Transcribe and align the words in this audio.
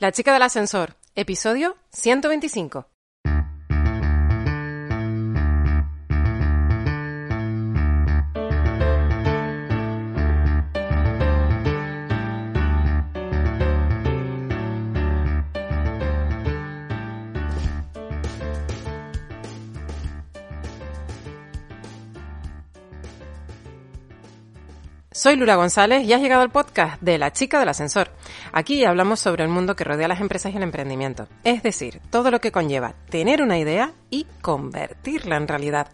La 0.00 0.12
chica 0.12 0.32
del 0.32 0.42
ascensor, 0.42 0.94
episodio 1.16 1.76
125. 1.90 2.86
Soy 25.10 25.34
Lula 25.34 25.56
González 25.56 26.04
y 26.04 26.12
has 26.12 26.20
llegado 26.20 26.42
al 26.42 26.50
podcast 26.50 27.02
de 27.02 27.18
La 27.18 27.32
chica 27.32 27.58
del 27.58 27.70
ascensor. 27.70 28.12
Aquí 28.52 28.84
hablamos 28.84 29.20
sobre 29.20 29.44
el 29.44 29.50
mundo 29.50 29.76
que 29.76 29.84
rodea 29.84 30.06
a 30.06 30.08
las 30.08 30.20
empresas 30.20 30.52
y 30.52 30.56
el 30.56 30.62
emprendimiento, 30.62 31.28
es 31.44 31.62
decir, 31.62 32.00
todo 32.10 32.30
lo 32.30 32.40
que 32.40 32.52
conlleva 32.52 32.94
tener 33.10 33.42
una 33.42 33.58
idea 33.58 33.92
y 34.10 34.26
convertirla 34.40 35.36
en 35.36 35.48
realidad. 35.48 35.88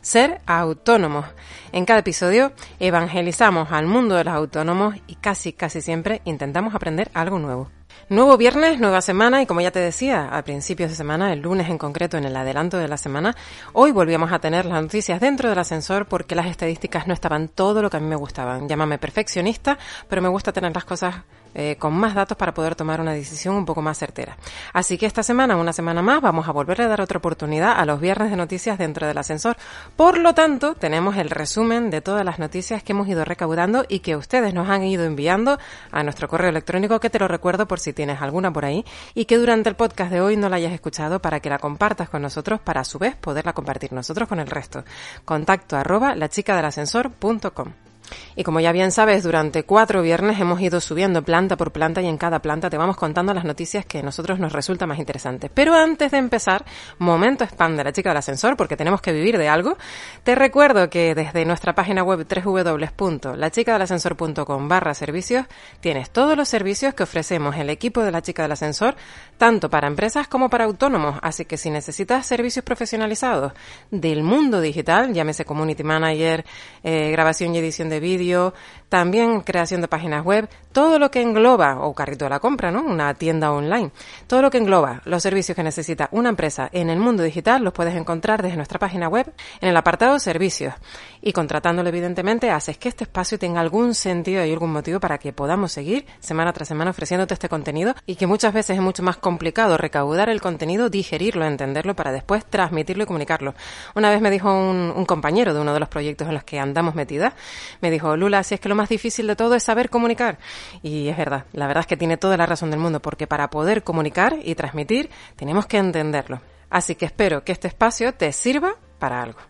Ser 0.00 0.40
autónomos. 0.46 1.26
En 1.72 1.84
cada 1.84 2.00
episodio 2.00 2.52
evangelizamos 2.78 3.70
al 3.72 3.86
mundo 3.86 4.16
de 4.16 4.24
los 4.24 4.34
autónomos 4.34 4.96
y 5.06 5.16
casi, 5.16 5.52
casi 5.52 5.80
siempre 5.80 6.20
intentamos 6.24 6.74
aprender 6.74 7.10
algo 7.14 7.38
nuevo. 7.38 7.70
Nuevo 8.08 8.36
viernes, 8.36 8.80
nueva 8.80 9.02
semana 9.02 9.40
y 9.40 9.46
como 9.46 9.60
ya 9.60 9.70
te 9.70 9.78
decía, 9.78 10.30
a 10.32 10.42
principios 10.42 10.90
de 10.90 10.96
semana, 10.96 11.32
el 11.32 11.42
lunes 11.42 11.68
en 11.68 11.78
concreto, 11.78 12.16
en 12.16 12.24
el 12.24 12.34
adelanto 12.34 12.76
de 12.76 12.88
la 12.88 12.96
semana, 12.96 13.36
hoy 13.72 13.92
volvíamos 13.92 14.32
a 14.32 14.40
tener 14.40 14.66
las 14.66 14.82
noticias 14.82 15.20
dentro 15.20 15.48
del 15.48 15.58
ascensor 15.58 16.06
porque 16.06 16.34
las 16.34 16.46
estadísticas 16.46 17.06
no 17.06 17.14
estaban 17.14 17.46
todo 17.46 17.82
lo 17.82 17.88
que 17.88 17.98
a 17.98 18.00
mí 18.00 18.08
me 18.08 18.16
gustaban. 18.16 18.68
Llámame 18.68 18.98
perfeccionista, 18.98 19.78
pero 20.08 20.22
me 20.22 20.28
gusta 20.28 20.52
tener 20.52 20.74
las 20.74 20.84
cosas 20.84 21.22
eh, 21.54 21.76
con 21.78 21.94
más 21.94 22.14
datos 22.14 22.36
para 22.36 22.54
poder 22.54 22.74
tomar 22.74 23.00
una 23.00 23.12
decisión 23.12 23.54
un 23.54 23.64
poco 23.64 23.82
más 23.82 23.98
certera. 23.98 24.36
Así 24.72 24.98
que 24.98 25.06
esta 25.06 25.22
semana, 25.22 25.56
una 25.56 25.72
semana 25.72 26.02
más, 26.02 26.20
vamos 26.20 26.48
a 26.48 26.52
volver 26.52 26.82
a 26.82 26.88
dar 26.88 27.00
otra 27.00 27.18
oportunidad 27.18 27.78
a 27.78 27.84
los 27.84 28.00
viernes 28.00 28.30
de 28.30 28.36
noticias 28.36 28.78
dentro 28.78 29.06
del 29.06 29.18
ascensor. 29.18 29.56
Por 29.96 30.18
lo 30.18 30.34
tanto, 30.34 30.74
tenemos 30.74 31.16
el 31.16 31.30
resumen 31.30 31.90
de 31.90 32.00
todas 32.00 32.24
las 32.24 32.38
noticias 32.38 32.82
que 32.82 32.92
hemos 32.92 33.08
ido 33.08 33.24
recaudando 33.24 33.84
y 33.88 34.00
que 34.00 34.16
ustedes 34.16 34.54
nos 34.54 34.68
han 34.68 34.84
ido 34.84 35.04
enviando 35.04 35.58
a 35.90 36.02
nuestro 36.02 36.28
correo 36.28 36.50
electrónico, 36.50 37.00
que 37.00 37.10
te 37.10 37.18
lo 37.18 37.28
recuerdo 37.28 37.66
por 37.66 37.80
si 37.80 37.92
tienes 37.92 38.20
alguna 38.20 38.52
por 38.52 38.64
ahí 38.64 38.84
y 39.14 39.24
que 39.24 39.38
durante 39.38 39.68
el 39.68 39.76
podcast 39.76 40.10
de 40.10 40.20
hoy 40.20 40.36
no 40.36 40.48
la 40.48 40.56
hayas 40.56 40.72
escuchado 40.72 41.20
para 41.20 41.40
que 41.40 41.50
la 41.50 41.58
compartas 41.58 42.08
con 42.08 42.22
nosotros 42.22 42.60
para 42.60 42.80
a 42.80 42.84
su 42.84 42.98
vez 42.98 43.16
poderla 43.16 43.52
compartir 43.52 43.92
nosotros 43.92 44.28
con 44.28 44.40
el 44.40 44.46
resto. 44.46 44.84
Contacto 45.24 45.76
arroba 45.76 46.14
lachicadelascensor.com. 46.14 47.89
Y 48.36 48.44
como 48.44 48.60
ya 48.60 48.72
bien 48.72 48.92
sabes, 48.92 49.22
durante 49.22 49.64
cuatro 49.64 50.02
viernes 50.02 50.38
hemos 50.40 50.60
ido 50.60 50.80
subiendo 50.80 51.22
planta 51.22 51.56
por 51.56 51.72
planta 51.72 52.02
y 52.02 52.06
en 52.06 52.18
cada 52.18 52.40
planta 52.40 52.70
te 52.70 52.76
vamos 52.76 52.96
contando 52.96 53.34
las 53.34 53.44
noticias 53.44 53.86
que 53.86 53.98
a 53.98 54.02
nosotros 54.02 54.38
nos 54.38 54.52
resultan 54.52 54.88
más 54.88 54.98
interesantes. 54.98 55.50
Pero 55.52 55.74
antes 55.74 56.10
de 56.10 56.18
empezar, 56.18 56.64
momento 56.98 57.44
spam 57.44 57.76
de 57.76 57.84
la 57.84 57.92
chica 57.92 58.10
del 58.10 58.18
ascensor, 58.18 58.56
porque 58.56 58.76
tenemos 58.76 59.00
que 59.00 59.12
vivir 59.12 59.38
de 59.38 59.48
algo, 59.48 59.76
te 60.24 60.34
recuerdo 60.34 60.90
que 60.90 61.14
desde 61.14 61.44
nuestra 61.44 61.74
página 61.74 62.02
web 62.02 62.26
www.lachicadelascensor.com 62.26 64.68
barra 64.68 64.94
servicios 64.94 65.46
tienes 65.80 66.10
todos 66.10 66.36
los 66.36 66.48
servicios 66.48 66.94
que 66.94 67.04
ofrecemos 67.04 67.56
el 67.56 67.70
equipo 67.70 68.02
de 68.02 68.10
la 68.10 68.22
chica 68.22 68.42
del 68.42 68.52
ascensor, 68.52 68.96
tanto 69.38 69.70
para 69.70 69.88
empresas 69.88 70.28
como 70.28 70.50
para 70.50 70.64
autónomos. 70.64 71.18
Así 71.22 71.44
que 71.44 71.56
si 71.56 71.70
necesitas 71.70 72.26
servicios 72.26 72.64
profesionalizados 72.64 73.52
del 73.90 74.22
mundo 74.22 74.60
digital, 74.60 75.12
llámese 75.12 75.44
community 75.44 75.82
manager, 75.82 76.44
eh, 76.82 77.10
grabación 77.10 77.54
y 77.54 77.58
edición 77.58 77.88
de 77.88 77.99
vídeo, 78.00 78.54
también 78.88 79.40
creación 79.42 79.80
de 79.80 79.88
páginas 79.88 80.24
web, 80.24 80.48
todo 80.72 80.98
lo 80.98 81.10
que 81.10 81.22
engloba, 81.22 81.80
o 81.80 81.94
carrito 81.94 82.24
de 82.24 82.30
la 82.30 82.40
compra, 82.40 82.70
¿no? 82.70 82.82
Una 82.82 83.14
tienda 83.14 83.52
online. 83.52 83.92
Todo 84.26 84.42
lo 84.42 84.50
que 84.50 84.58
engloba 84.58 85.00
los 85.04 85.22
servicios 85.22 85.54
que 85.56 85.62
necesita 85.62 86.08
una 86.12 86.28
empresa 86.28 86.68
en 86.72 86.90
el 86.90 86.98
mundo 86.98 87.22
digital 87.22 87.62
los 87.62 87.72
puedes 87.72 87.94
encontrar 87.94 88.42
desde 88.42 88.56
nuestra 88.56 88.78
página 88.78 89.08
web 89.08 89.32
en 89.60 89.68
el 89.68 89.76
apartado 89.76 90.18
servicios. 90.18 90.74
Y 91.22 91.32
contratándolo, 91.32 91.88
evidentemente, 91.88 92.50
haces 92.50 92.78
que 92.78 92.88
este 92.88 93.04
espacio 93.04 93.38
tenga 93.38 93.60
algún 93.60 93.94
sentido 93.94 94.44
y 94.44 94.52
algún 94.52 94.72
motivo 94.72 95.00
para 95.00 95.18
que 95.18 95.32
podamos 95.32 95.72
seguir 95.72 96.06
semana 96.18 96.52
tras 96.52 96.68
semana 96.68 96.90
ofreciéndote 96.90 97.34
este 97.34 97.48
contenido 97.48 97.94
y 98.06 98.16
que 98.16 98.26
muchas 98.26 98.54
veces 98.54 98.76
es 98.76 98.82
mucho 98.82 99.02
más 99.02 99.18
complicado 99.18 99.76
recaudar 99.76 100.28
el 100.30 100.40
contenido, 100.40 100.88
digerirlo, 100.88 101.44
entenderlo 101.44 101.94
para 101.94 102.10
después 102.10 102.44
transmitirlo 102.44 103.04
y 103.04 103.06
comunicarlo. 103.06 103.54
Una 103.94 104.10
vez 104.10 104.20
me 104.20 104.30
dijo 104.30 104.52
un, 104.52 104.92
un 104.96 105.04
compañero 105.04 105.52
de 105.54 105.60
uno 105.60 105.74
de 105.74 105.80
los 105.80 105.88
proyectos 105.88 106.28
en 106.28 106.34
los 106.34 106.44
que 106.44 106.58
andamos 106.58 106.94
metidas, 106.94 107.34
me 107.80 107.89
dijo, 107.90 108.16
Lula, 108.16 108.42
si 108.42 108.54
es 108.54 108.60
que 108.60 108.68
lo 108.68 108.74
más 108.74 108.88
difícil 108.88 109.26
de 109.26 109.36
todo 109.36 109.54
es 109.54 109.62
saber 109.62 109.90
comunicar. 109.90 110.38
Y 110.82 111.08
es 111.08 111.16
verdad, 111.16 111.44
la 111.52 111.66
verdad 111.66 111.82
es 111.82 111.86
que 111.86 111.96
tiene 111.96 112.16
toda 112.16 112.36
la 112.36 112.46
razón 112.46 112.70
del 112.70 112.80
mundo, 112.80 113.00
porque 113.00 113.26
para 113.26 113.50
poder 113.50 113.82
comunicar 113.82 114.36
y 114.42 114.54
transmitir 114.54 115.10
tenemos 115.36 115.66
que 115.66 115.78
entenderlo. 115.78 116.40
Así 116.70 116.94
que 116.94 117.06
espero 117.06 117.44
que 117.44 117.52
este 117.52 117.68
espacio 117.68 118.14
te 118.14 118.32
sirva 118.32 118.76
para 118.98 119.22
algo. 119.22 119.40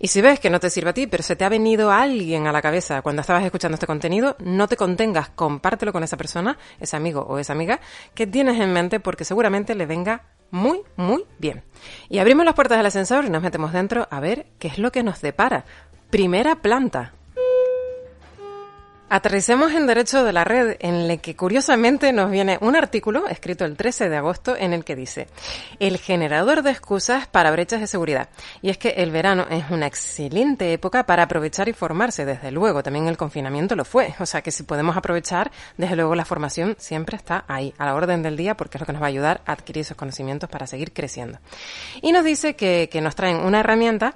Y 0.00 0.08
si 0.08 0.20
ves 0.20 0.40
que 0.40 0.50
no 0.50 0.60
te 0.60 0.70
sirve 0.70 0.90
a 0.90 0.94
ti, 0.94 1.06
pero 1.06 1.22
se 1.22 1.36
te 1.36 1.44
ha 1.44 1.48
venido 1.48 1.90
alguien 1.90 2.46
a 2.46 2.52
la 2.52 2.62
cabeza 2.62 3.02
cuando 3.02 3.20
estabas 3.20 3.44
escuchando 3.44 3.74
este 3.74 3.86
contenido, 3.86 4.36
no 4.40 4.68
te 4.68 4.76
contengas, 4.76 5.30
compártelo 5.30 5.92
con 5.92 6.02
esa 6.02 6.16
persona, 6.16 6.58
ese 6.80 6.96
amigo 6.96 7.22
o 7.22 7.38
esa 7.38 7.52
amiga 7.52 7.80
que 8.14 8.26
tienes 8.26 8.60
en 8.60 8.72
mente 8.72 9.00
porque 9.00 9.24
seguramente 9.24 9.74
le 9.74 9.86
venga 9.86 10.24
muy, 10.50 10.82
muy 10.96 11.24
bien. 11.38 11.62
Y 12.08 12.18
abrimos 12.18 12.44
las 12.44 12.54
puertas 12.54 12.78
del 12.78 12.86
ascensor 12.86 13.24
y 13.24 13.30
nos 13.30 13.42
metemos 13.42 13.72
dentro 13.72 14.06
a 14.10 14.20
ver 14.20 14.46
qué 14.58 14.68
es 14.68 14.78
lo 14.78 14.92
que 14.92 15.02
nos 15.02 15.20
depara. 15.20 15.64
Primera 16.10 16.56
planta. 16.56 17.12
Aterricemos 19.14 19.72
en 19.72 19.86
Derecho 19.86 20.24
de 20.24 20.32
la 20.32 20.42
Red, 20.42 20.76
en 20.80 20.94
el 20.94 21.20
que 21.20 21.36
curiosamente 21.36 22.14
nos 22.14 22.30
viene 22.30 22.56
un 22.62 22.76
artículo 22.76 23.28
escrito 23.28 23.66
el 23.66 23.76
13 23.76 24.08
de 24.08 24.16
agosto 24.16 24.56
en 24.56 24.72
el 24.72 24.86
que 24.86 24.96
dice 24.96 25.28
el 25.80 25.98
generador 25.98 26.62
de 26.62 26.70
excusas 26.70 27.26
para 27.26 27.50
brechas 27.50 27.82
de 27.82 27.86
seguridad. 27.86 28.30
Y 28.62 28.70
es 28.70 28.78
que 28.78 28.88
el 28.88 29.10
verano 29.10 29.44
es 29.50 29.68
una 29.68 29.86
excelente 29.86 30.72
época 30.72 31.04
para 31.04 31.24
aprovechar 31.24 31.68
y 31.68 31.74
formarse, 31.74 32.24
desde 32.24 32.50
luego. 32.50 32.82
También 32.82 33.06
el 33.06 33.18
confinamiento 33.18 33.76
lo 33.76 33.84
fue. 33.84 34.14
O 34.18 34.24
sea 34.24 34.40
que 34.40 34.50
si 34.50 34.62
podemos 34.62 34.96
aprovechar, 34.96 35.52
desde 35.76 35.94
luego 35.94 36.14
la 36.14 36.24
formación 36.24 36.74
siempre 36.78 37.16
está 37.16 37.44
ahí, 37.48 37.74
a 37.76 37.84
la 37.84 37.94
orden 37.94 38.22
del 38.22 38.38
día, 38.38 38.56
porque 38.56 38.78
es 38.78 38.80
lo 38.80 38.86
que 38.86 38.94
nos 38.94 39.02
va 39.02 39.06
a 39.06 39.10
ayudar 39.10 39.42
a 39.44 39.52
adquirir 39.52 39.82
esos 39.82 39.98
conocimientos 39.98 40.48
para 40.48 40.66
seguir 40.66 40.94
creciendo. 40.94 41.38
Y 42.00 42.12
nos 42.12 42.24
dice 42.24 42.56
que, 42.56 42.88
que 42.90 43.02
nos 43.02 43.14
traen 43.14 43.40
una 43.40 43.60
herramienta 43.60 44.14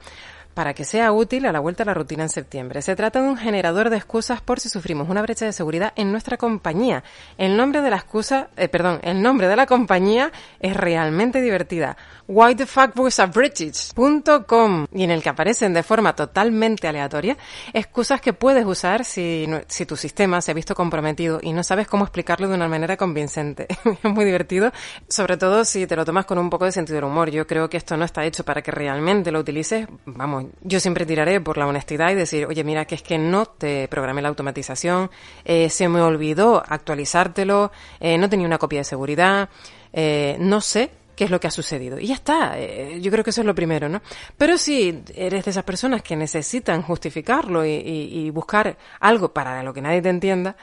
para 0.56 0.72
que 0.72 0.86
sea 0.86 1.12
útil 1.12 1.44
a 1.44 1.52
la 1.52 1.60
vuelta 1.60 1.82
a 1.82 1.86
la 1.86 1.92
rutina 1.92 2.22
en 2.22 2.30
septiembre. 2.30 2.80
Se 2.80 2.96
trata 2.96 3.20
de 3.20 3.28
un 3.28 3.36
generador 3.36 3.90
de 3.90 3.98
excusas 3.98 4.40
por 4.40 4.58
si 4.58 4.70
sufrimos 4.70 5.06
una 5.10 5.20
brecha 5.20 5.44
de 5.44 5.52
seguridad 5.52 5.92
en 5.96 6.10
nuestra 6.10 6.38
compañía. 6.38 7.04
El 7.36 7.58
nombre 7.58 7.82
de 7.82 7.90
la 7.90 7.96
excusa, 7.96 8.48
eh, 8.56 8.66
perdón, 8.66 9.00
el 9.02 9.20
nombre 9.20 9.48
de 9.48 9.56
la 9.56 9.66
compañía 9.66 10.32
es 10.58 10.74
realmente 10.74 11.42
divertida. 11.42 11.98
Why 12.26 12.54
the 12.54 12.64
fuck 12.64 12.96
was 12.96 13.18
a 13.20 13.26
British.com 13.26 14.86
y 14.92 15.04
en 15.04 15.10
el 15.10 15.22
que 15.22 15.28
aparecen 15.28 15.74
de 15.74 15.82
forma 15.82 16.16
totalmente 16.16 16.88
aleatoria 16.88 17.36
excusas 17.74 18.22
que 18.22 18.32
puedes 18.32 18.64
usar 18.64 19.04
si, 19.04 19.46
si 19.68 19.84
tu 19.84 19.94
sistema 19.94 20.40
se 20.40 20.52
ha 20.52 20.54
visto 20.54 20.74
comprometido 20.74 21.38
y 21.42 21.52
no 21.52 21.62
sabes 21.62 21.86
cómo 21.86 22.04
explicarlo 22.04 22.48
de 22.48 22.54
una 22.54 22.66
manera 22.66 22.96
convincente. 22.96 23.66
es 24.02 24.10
muy 24.10 24.24
divertido, 24.24 24.72
sobre 25.06 25.36
todo 25.36 25.66
si 25.66 25.86
te 25.86 25.96
lo 25.96 26.06
tomas 26.06 26.24
con 26.24 26.38
un 26.38 26.48
poco 26.48 26.64
de 26.64 26.72
sentido 26.72 26.96
del 26.96 27.04
humor. 27.04 27.30
Yo 27.30 27.46
creo 27.46 27.68
que 27.68 27.76
esto 27.76 27.94
no 27.98 28.06
está 28.06 28.24
hecho 28.24 28.42
para 28.42 28.62
que 28.62 28.70
realmente 28.70 29.30
lo 29.30 29.40
utilices, 29.40 29.86
vamos, 30.06 30.45
yo 30.62 30.80
siempre 30.80 31.06
tiraré 31.06 31.40
por 31.40 31.58
la 31.58 31.66
honestidad 31.66 32.10
y 32.10 32.14
decir, 32.14 32.46
oye, 32.46 32.64
mira, 32.64 32.84
que 32.84 32.94
es 32.94 33.02
que 33.02 33.18
no 33.18 33.46
te 33.46 33.88
programé 33.88 34.22
la 34.22 34.28
automatización, 34.28 35.10
eh, 35.44 35.68
se 35.70 35.88
me 35.88 36.00
olvidó 36.00 36.62
actualizártelo, 36.66 37.72
eh, 38.00 38.18
no 38.18 38.28
tenía 38.28 38.46
una 38.46 38.58
copia 38.58 38.80
de 38.80 38.84
seguridad, 38.84 39.48
eh, 39.92 40.36
no 40.38 40.60
sé 40.60 40.90
qué 41.14 41.24
es 41.24 41.30
lo 41.30 41.40
que 41.40 41.46
ha 41.46 41.50
sucedido. 41.50 41.98
Y 41.98 42.08
ya 42.08 42.14
está, 42.14 42.58
yo 42.58 43.10
creo 43.10 43.24
que 43.24 43.30
eso 43.30 43.40
es 43.40 43.46
lo 43.46 43.54
primero, 43.54 43.88
¿no? 43.88 44.02
Pero 44.36 44.58
si 44.58 45.02
eres 45.14 45.46
de 45.46 45.50
esas 45.50 45.64
personas 45.64 46.02
que 46.02 46.14
necesitan 46.14 46.82
justificarlo 46.82 47.64
y, 47.64 47.70
y 47.70 48.28
buscar 48.28 48.76
algo 49.00 49.32
para 49.32 49.62
lo 49.62 49.72
que 49.72 49.80
nadie 49.80 50.02
te 50.02 50.10
entienda, 50.10 50.56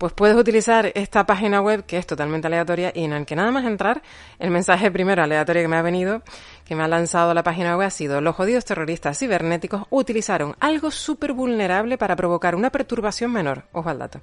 pues 0.00 0.14
puedes 0.14 0.34
utilizar 0.34 0.90
esta 0.94 1.26
página 1.26 1.60
web 1.60 1.84
que 1.84 1.98
es 1.98 2.06
totalmente 2.06 2.46
aleatoria 2.46 2.90
y 2.94 3.04
en 3.04 3.12
el 3.12 3.26
que 3.26 3.36
nada 3.36 3.50
más 3.50 3.66
entrar, 3.66 4.00
el 4.38 4.50
mensaje 4.50 4.90
primero 4.90 5.22
aleatorio 5.22 5.60
que 5.60 5.68
me 5.68 5.76
ha 5.76 5.82
venido, 5.82 6.22
que 6.64 6.74
me 6.74 6.82
ha 6.82 6.88
lanzado 6.88 7.34
la 7.34 7.42
página 7.42 7.76
web 7.76 7.88
ha 7.88 7.90
sido 7.90 8.22
los 8.22 8.34
jodidos 8.34 8.64
terroristas 8.64 9.18
cibernéticos 9.18 9.82
utilizaron 9.90 10.56
algo 10.58 10.90
súper 10.90 11.34
vulnerable 11.34 11.98
para 11.98 12.16
provocar 12.16 12.54
una 12.54 12.70
perturbación 12.70 13.30
menor. 13.30 13.64
Ojo 13.72 13.90
al 13.90 13.98
dato. 13.98 14.22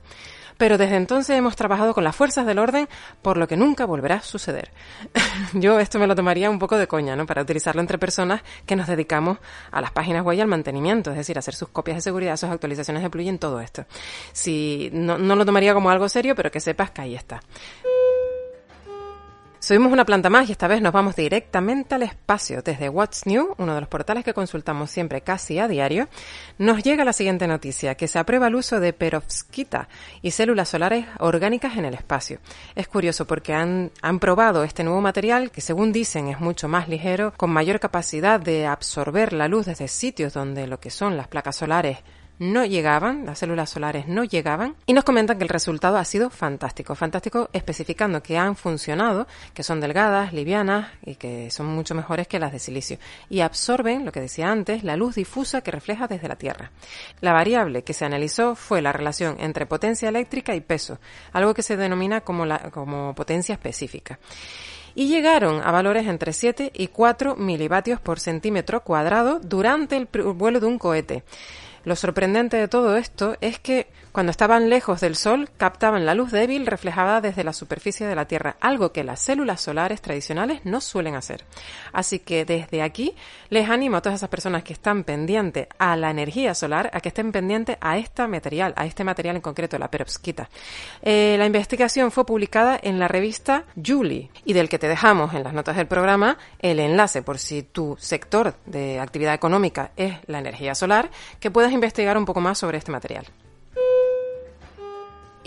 Pero 0.58 0.78
desde 0.78 0.96
entonces 0.96 1.38
hemos 1.38 1.56
trabajado 1.56 1.94
con 1.94 2.04
las 2.04 2.16
fuerzas 2.16 2.46
del 2.46 2.60
orden, 2.60 2.88
por 3.22 3.38
lo 3.38 3.48
que 3.48 3.58
nunca 3.58 3.86
volverá 3.86 4.16
a 4.16 4.22
suceder. 4.22 4.72
Yo 5.54 5.80
esto 5.80 6.00
me 6.00 6.08
lo 6.08 6.16
tomaría 6.16 6.50
un 6.50 6.60
poco 6.60 6.78
de 6.78 6.88
coña, 6.88 7.16
¿no? 7.16 7.26
Para 7.26 7.42
utilizarlo 7.42 7.82
entre 7.82 7.98
personas 7.98 8.42
que 8.66 8.76
nos 8.76 8.88
dedicamos 8.88 9.38
a 9.72 9.82
las 9.82 9.92
páginas 9.92 10.24
web 10.24 10.38
y 10.38 10.42
al 10.42 10.48
mantenimiento, 10.48 11.12
es 11.12 11.18
decir, 11.18 11.38
hacer 11.38 11.56
sus 11.56 11.70
copias 11.70 11.98
de 11.98 12.02
seguridad, 12.02 12.38
sus 12.38 12.50
actualizaciones 12.50 13.04
de 13.04 13.10
plugin, 13.10 13.40
todo 13.40 13.62
esto. 13.62 13.86
Si 14.34 14.90
no, 14.94 15.18
no 15.18 15.36
lo 15.36 15.46
tomaría 15.46 15.74
como 15.74 15.90
algo 15.90 16.10
serio, 16.10 16.36
pero 16.36 16.52
que 16.52 16.60
sepas 16.60 16.92
que 16.92 17.02
ahí 17.02 17.16
está. 17.16 17.42
Subimos 19.68 19.92
una 19.92 20.06
planta 20.06 20.30
más 20.30 20.48
y 20.48 20.54
esta 20.54 20.70
vez 20.70 20.82
nos 20.82 20.94
vamos 20.94 21.18
directamente 21.18 21.94
al 21.94 22.04
espacio. 22.04 22.62
Desde 22.62 22.88
What's 22.88 23.26
New, 23.26 23.54
uno 23.58 23.76
de 23.76 23.82
los 23.82 23.90
portales 23.90 24.24
que 24.24 24.34
consultamos 24.34 24.90
siempre 24.90 25.20
casi 25.20 25.60
a 25.60 25.68
diario, 25.68 26.08
nos 26.58 26.82
llega 26.82 27.04
la 27.04 27.12
siguiente 27.12 27.48
noticia, 27.50 27.96
que 27.96 28.08
se 28.08 28.18
aprueba 28.18 28.48
el 28.48 28.56
uso 28.56 28.80
de 28.80 28.94
perovskita 28.94 29.90
y 30.22 30.32
células 30.32 30.70
solares 30.70 31.06
orgánicas 31.20 31.76
en 31.76 31.84
el 31.84 31.96
espacio. 31.96 32.40
Es 32.76 32.88
curioso 32.88 33.28
porque 33.28 33.54
han, 33.54 33.92
han 34.02 34.20
probado 34.20 34.64
este 34.64 34.86
nuevo 34.86 35.02
material 35.02 35.52
que 35.52 35.60
según 35.60 35.92
dicen 35.92 36.30
es 36.30 36.40
mucho 36.40 36.70
más 36.70 36.88
ligero, 36.88 37.34
con 37.36 37.50
mayor 37.50 37.82
capacidad 37.82 38.40
de 38.40 38.68
absorber 38.68 39.34
la 39.34 39.50
luz 39.50 39.66
desde 39.66 39.90
sitios 39.90 40.32
donde 40.32 40.66
lo 40.66 40.80
que 40.80 40.92
son 40.92 41.18
las 41.18 41.28
placas 41.28 41.58
solares 41.58 41.98
no 42.40 42.66
llegaban, 42.66 43.26
las 43.26 43.40
células 43.40 43.70
solares 43.70 44.08
no 44.08 44.24
llegaban, 44.24 44.76
y 44.86 44.94
nos 44.94 45.04
comentan 45.04 45.38
que 45.38 45.44
el 45.44 45.50
resultado 45.50 45.98
ha 45.98 46.06
sido 46.06 46.30
fantástico, 46.30 46.96
fantástico 46.96 47.50
especificando 47.54 48.22
que 48.22 48.38
han 48.38 48.56
funcionado, 48.56 49.28
que 49.54 49.64
son 49.64 49.80
delgadas, 49.80 50.34
livianas 50.34 50.92
y 51.06 51.16
que 51.16 51.50
son 51.52 51.68
mucho 51.68 51.96
mejores 51.96 52.28
que 52.28 52.40
las 52.40 52.52
de 52.52 52.60
silicio, 52.60 52.98
y 53.30 53.42
absorben, 53.42 54.06
lo 54.06 54.12
que 54.12 54.22
decía 54.22 54.52
antes, 54.52 54.84
la 54.84 54.96
luz 54.96 55.16
difusa 55.16 55.62
que 55.62 55.72
refleja 55.72 56.08
desde 56.08 56.28
la 56.28 56.36
Tierra. 56.36 56.72
La 57.22 57.34
variable 57.34 57.84
que 57.84 57.94
se 57.94 58.06
analizó 58.06 58.56
fue 58.56 58.82
la 58.82 58.94
relación 58.94 59.38
entre 59.40 59.66
potencia 59.66 60.10
eléctrica 60.10 60.56
y 60.56 60.62
peso, 60.62 61.00
algo 61.34 61.54
que 61.54 61.64
se 61.64 61.78
denomina 61.78 62.22
como, 62.22 62.46
la, 62.46 62.70
como 62.72 63.16
potencia 63.16 63.54
específica 63.54 64.20
y 64.98 65.10
llegaron 65.10 65.62
a 65.64 65.72
valores 65.72 66.08
entre 66.08 66.34
7 66.34 66.72
y 66.74 66.88
4 66.88 67.36
milivatios 67.36 68.00
por 68.00 68.20
centímetro 68.20 68.82
cuadrado 68.82 69.40
durante 69.40 69.96
el 69.96 70.08
vuelo 70.08 70.60
de 70.60 70.66
un 70.66 70.80
cohete. 70.80 71.24
Lo 71.88 71.96
sorprendente 71.96 72.58
de 72.58 72.68
todo 72.68 72.98
esto 72.98 73.38
es 73.40 73.60
que 73.60 73.88
cuando 74.18 74.32
estaban 74.32 74.72
lejos 74.72 75.00
del 75.00 75.16
Sol 75.16 75.48
captaban 75.58 76.08
la 76.08 76.16
luz 76.16 76.32
débil 76.32 76.66
reflejada 76.66 77.22
desde 77.22 77.44
la 77.44 77.54
superficie 77.54 78.08
de 78.08 78.16
la 78.16 78.26
Tierra, 78.26 78.58
algo 78.62 78.92
que 78.92 79.04
las 79.04 79.22
células 79.22 79.62
solares 79.62 80.02
tradicionales 80.02 80.62
no 80.64 80.82
suelen 80.82 81.14
hacer. 81.14 81.46
Así 81.94 82.18
que 82.18 82.44
desde 82.44 82.82
aquí 82.82 83.14
les 83.50 83.70
animo 83.70 83.98
a 83.98 84.02
todas 84.02 84.18
esas 84.18 84.30
personas 84.30 84.64
que 84.64 84.74
están 84.74 85.04
pendientes 85.04 85.68
a 85.78 85.96
la 85.96 86.10
energía 86.10 86.56
solar 86.56 86.90
a 86.94 87.00
que 87.00 87.10
estén 87.10 87.32
pendientes 87.32 87.78
a 87.80 88.00
este 88.00 88.28
material, 88.28 88.74
a 88.76 88.88
este 88.88 89.04
material 89.04 89.36
en 89.36 89.44
concreto, 89.44 89.78
la 89.78 89.92
perovskita. 89.92 90.50
Eh, 91.04 91.36
la 91.38 91.46
investigación 91.46 92.10
fue 92.10 92.26
publicada 92.26 92.80
en 92.82 92.98
la 92.98 93.08
revista 93.08 93.66
Julie 93.76 94.32
y 94.46 94.54
del 94.54 94.68
que 94.68 94.80
te 94.80 94.88
dejamos 94.88 95.36
en 95.36 95.44
las 95.44 95.54
notas 95.54 95.76
del 95.76 95.86
programa 95.86 96.40
el 96.58 96.80
enlace 96.80 97.22
por 97.22 97.38
si 97.38 97.62
tu 97.62 97.96
sector 98.00 98.56
de 98.66 99.00
actividad 99.00 99.36
económica 99.36 99.92
es 99.96 100.16
la 100.26 100.40
energía 100.40 100.74
solar, 100.74 101.12
que 101.40 101.52
puedas 101.52 101.72
investigar 101.72 102.18
un 102.18 102.26
poco 102.26 102.42
más 102.42 102.58
sobre 102.58 102.80
este 102.80 102.92
material. 102.92 103.28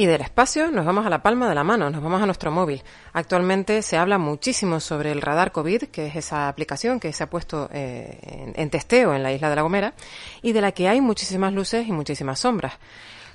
Y 0.00 0.06
del 0.06 0.22
espacio 0.22 0.70
nos 0.70 0.86
vamos 0.86 1.04
a 1.04 1.10
la 1.10 1.22
palma 1.22 1.46
de 1.46 1.54
la 1.54 1.62
mano, 1.62 1.90
nos 1.90 2.02
vamos 2.02 2.22
a 2.22 2.24
nuestro 2.24 2.50
móvil. 2.50 2.82
Actualmente 3.12 3.82
se 3.82 3.98
habla 3.98 4.16
muchísimo 4.16 4.80
sobre 4.80 5.12
el 5.12 5.20
radar 5.20 5.52
COVID, 5.52 5.88
que 5.92 6.06
es 6.06 6.16
esa 6.16 6.48
aplicación 6.48 6.98
que 6.98 7.12
se 7.12 7.22
ha 7.22 7.28
puesto 7.28 7.68
eh, 7.70 8.18
en, 8.22 8.54
en 8.56 8.70
testeo 8.70 9.14
en 9.14 9.22
la 9.22 9.30
isla 9.30 9.50
de 9.50 9.56
La 9.56 9.60
Gomera 9.60 9.92
y 10.40 10.52
de 10.52 10.62
la 10.62 10.72
que 10.72 10.88
hay 10.88 11.02
muchísimas 11.02 11.52
luces 11.52 11.86
y 11.86 11.92
muchísimas 11.92 12.40
sombras. 12.40 12.78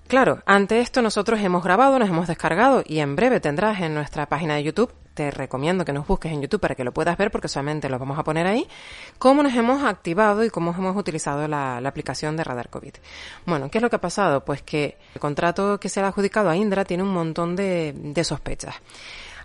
Claro, 0.07 0.43
ante 0.45 0.81
esto 0.81 1.01
nosotros 1.01 1.39
hemos 1.41 1.63
grabado, 1.63 1.97
nos 1.97 2.09
hemos 2.09 2.27
descargado 2.27 2.83
y 2.85 2.99
en 2.99 3.15
breve 3.15 3.39
tendrás 3.39 3.81
en 3.81 3.95
nuestra 3.95 4.27
página 4.27 4.55
de 4.55 4.63
YouTube 4.63 4.93
te 5.15 5.31
recomiendo 5.31 5.85
que 5.85 5.93
nos 5.93 6.05
busques 6.05 6.31
en 6.31 6.41
YouTube 6.41 6.59
para 6.59 6.75
que 6.75 6.83
lo 6.83 6.93
puedas 6.93 7.17
ver 7.17 7.31
porque 7.31 7.47
solamente 7.47 7.89
lo 7.89 7.97
vamos 7.97 8.19
a 8.19 8.23
poner 8.23 8.45
ahí, 8.45 8.67
cómo 9.17 9.41
nos 9.41 9.55
hemos 9.55 9.83
activado 9.83 10.43
y 10.43 10.49
cómo 10.49 10.75
hemos 10.77 10.95
utilizado 10.95 11.47
la, 11.47 11.77
aplicación 11.77 12.35
de 12.35 12.43
Radar 12.43 12.69
COVID. 12.69 12.93
Bueno, 13.45 13.71
¿qué 13.71 13.77
es 13.77 13.81
lo 13.81 13.89
que 13.89 13.95
ha 13.95 14.01
pasado? 14.01 14.43
Pues 14.43 14.61
que 14.61 14.97
el 15.15 15.21
contrato 15.21 15.79
que 15.79 15.89
se 15.89 16.01
ha 16.01 16.07
adjudicado 16.07 16.49
a 16.49 16.57
Indra 16.57 16.83
tiene 16.83 17.03
un 17.03 17.13
montón 17.13 17.55
de, 17.55 17.93
de 17.95 18.23
sospechas. 18.23 18.75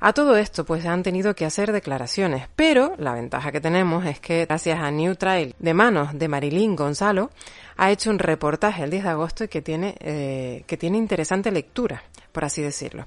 A 0.03 0.15
todo 0.15 0.37
esto, 0.37 0.65
pues 0.65 0.87
han 0.87 1.03
tenido 1.03 1.35
que 1.35 1.45
hacer 1.45 1.73
declaraciones, 1.73 2.49
pero 2.57 2.95
la 2.97 3.13
ventaja 3.13 3.53
que 3.53 3.61
tenemos 3.61 4.07
es 4.07 4.19
que 4.19 4.47
gracias 4.47 4.81
a 4.81 4.91
New 4.91 5.15
Trail 5.15 5.55
de 5.59 5.75
manos 5.75 6.19
de 6.19 6.27
Marilyn 6.27 6.75
Gonzalo, 6.75 7.31
ha 7.81 7.91
hecho 7.91 8.11
un 8.11 8.19
reportaje 8.19 8.85
el 8.85 8.91
10 8.91 9.05
de 9.05 9.09
agosto 9.09 9.45
y 9.45 9.49
que 9.49 9.63
tiene, 9.63 9.97
eh, 10.01 10.65
que 10.67 10.77
tiene 10.77 10.99
interesante 10.99 11.51
lectura, 11.51 12.03
por 12.31 12.45
así 12.45 12.61
decirlo. 12.61 13.07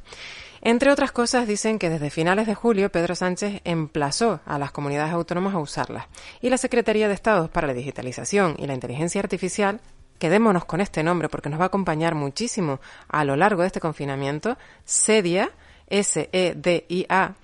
Entre 0.62 0.92
otras 0.92 1.12
cosas, 1.12 1.48
dicen 1.48 1.78
que 1.78 1.92
desde 1.92 2.10
finales 2.10 2.48
de 2.48 2.56
julio 2.56 2.92
Pedro 2.92 3.14
Sánchez 3.14 3.62
emplazó 3.66 4.40
a 4.48 4.58
las 4.58 4.72
comunidades 4.72 5.14
autónomas 5.14 5.54
a 5.54 5.60
usarlas 5.60 6.08
y 6.42 6.50
la 6.50 6.58
Secretaría 6.58 7.08
de 7.08 7.14
Estado 7.14 7.50
para 7.50 7.68
la 7.68 7.76
Digitalización 7.76 8.56
y 8.58 8.66
la 8.66 8.74
Inteligencia 8.74 9.22
Artificial 9.22 9.80
quedémonos 10.18 10.66
con 10.66 10.82
este 10.82 11.04
nombre 11.04 11.30
porque 11.30 11.50
nos 11.50 11.60
va 11.60 11.66
a 11.66 11.68
acompañar 11.68 12.16
muchísimo 12.16 12.80
a 13.10 13.26
lo 13.26 13.36
largo 13.36 13.62
de 13.62 13.68
este 13.68 13.80
confinamiento, 13.80 14.58
SEDIA, 14.86 15.52
S-E-D-I-A, 15.88 17.36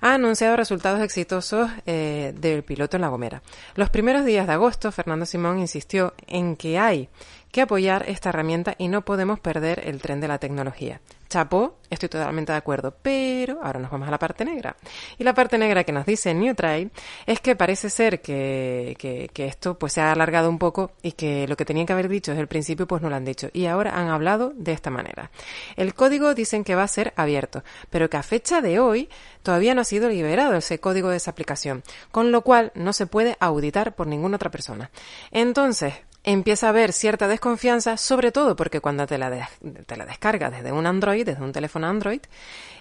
ha 0.00 0.14
anunciado 0.14 0.56
resultados 0.56 1.00
exitosos 1.00 1.70
eh, 1.86 2.34
del 2.36 2.62
piloto 2.62 2.96
en 2.96 3.02
La 3.02 3.08
Gomera. 3.08 3.42
Los 3.74 3.90
primeros 3.90 4.24
días 4.24 4.46
de 4.46 4.54
agosto, 4.54 4.92
Fernando 4.92 5.26
Simón 5.26 5.58
insistió 5.58 6.14
en 6.26 6.56
que 6.56 6.78
hay 6.78 7.08
que 7.56 7.62
apoyar 7.62 8.04
esta 8.06 8.28
herramienta 8.28 8.74
y 8.76 8.88
no 8.88 9.00
podemos 9.00 9.40
perder 9.40 9.88
el 9.88 10.02
tren 10.02 10.20
de 10.20 10.28
la 10.28 10.36
tecnología. 10.36 11.00
Chapó, 11.30 11.78
estoy 11.88 12.10
totalmente 12.10 12.52
de 12.52 12.58
acuerdo, 12.58 12.94
pero 13.00 13.60
ahora 13.62 13.80
nos 13.80 13.90
vamos 13.90 14.06
a 14.06 14.10
la 14.10 14.18
parte 14.18 14.44
negra. 14.44 14.76
Y 15.16 15.24
la 15.24 15.32
parte 15.32 15.56
negra 15.56 15.82
que 15.82 15.90
nos 15.90 16.04
dice 16.04 16.34
Newtrail 16.34 16.90
es 17.24 17.40
que 17.40 17.56
parece 17.56 17.88
ser 17.88 18.20
que, 18.20 18.94
que, 18.98 19.46
esto 19.46 19.78
pues 19.78 19.94
se 19.94 20.02
ha 20.02 20.12
alargado 20.12 20.50
un 20.50 20.58
poco 20.58 20.92
y 21.00 21.12
que 21.12 21.48
lo 21.48 21.56
que 21.56 21.64
tenían 21.64 21.86
que 21.86 21.94
haber 21.94 22.10
dicho 22.10 22.30
desde 22.30 22.42
el 22.42 22.46
principio 22.46 22.86
pues 22.86 23.00
no 23.00 23.08
lo 23.08 23.16
han 23.16 23.24
dicho. 23.24 23.48
Y 23.54 23.64
ahora 23.64 23.98
han 23.98 24.08
hablado 24.08 24.52
de 24.54 24.72
esta 24.72 24.90
manera. 24.90 25.30
El 25.76 25.94
código 25.94 26.34
dicen 26.34 26.62
que 26.62 26.74
va 26.74 26.82
a 26.82 26.88
ser 26.88 27.14
abierto, 27.16 27.64
pero 27.88 28.10
que 28.10 28.18
a 28.18 28.22
fecha 28.22 28.60
de 28.60 28.80
hoy 28.80 29.08
todavía 29.42 29.74
no 29.74 29.80
ha 29.80 29.84
sido 29.84 30.10
liberado 30.10 30.54
ese 30.56 30.78
código 30.78 31.08
de 31.08 31.16
esa 31.16 31.30
aplicación, 31.30 31.82
con 32.10 32.32
lo 32.32 32.42
cual 32.42 32.70
no 32.74 32.92
se 32.92 33.06
puede 33.06 33.38
auditar 33.40 33.94
por 33.94 34.08
ninguna 34.08 34.36
otra 34.36 34.50
persona. 34.50 34.90
Entonces, 35.30 35.94
empieza 36.26 36.66
a 36.66 36.70
haber 36.70 36.92
cierta 36.92 37.28
desconfianza, 37.28 37.96
sobre 37.96 38.32
todo 38.32 38.56
porque 38.56 38.80
cuando 38.80 39.06
te 39.06 39.16
la, 39.16 39.48
te 39.86 39.96
la 39.96 40.04
descargas 40.04 40.50
desde 40.50 40.72
un 40.72 40.84
Android, 40.84 41.24
desde 41.24 41.42
un 41.42 41.52
teléfono 41.52 41.86
Android, 41.86 42.20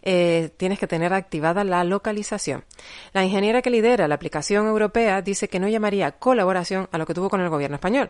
eh, 0.01 0.50
tienes 0.57 0.80
que 0.80 0.88
tener 0.88 1.13
activada 1.13 1.63
la 1.63 1.83
localización. 1.83 2.65
La 3.13 3.24
ingeniera 3.24 3.61
que 3.61 3.69
lidera 3.69 4.07
la 4.07 4.16
aplicación 4.16 4.66
europea 4.66 5.21
dice 5.21 5.47
que 5.47 5.59
no 5.59 5.68
llamaría 5.68 6.14
colaboración 6.14 6.90
a 6.92 6.97
lo 6.97 7.06
que 7.06 7.14
tuvo 7.14 7.30
con 7.30 7.40
el 7.40 7.49
gobierno 7.49 7.75
español, 7.75 8.09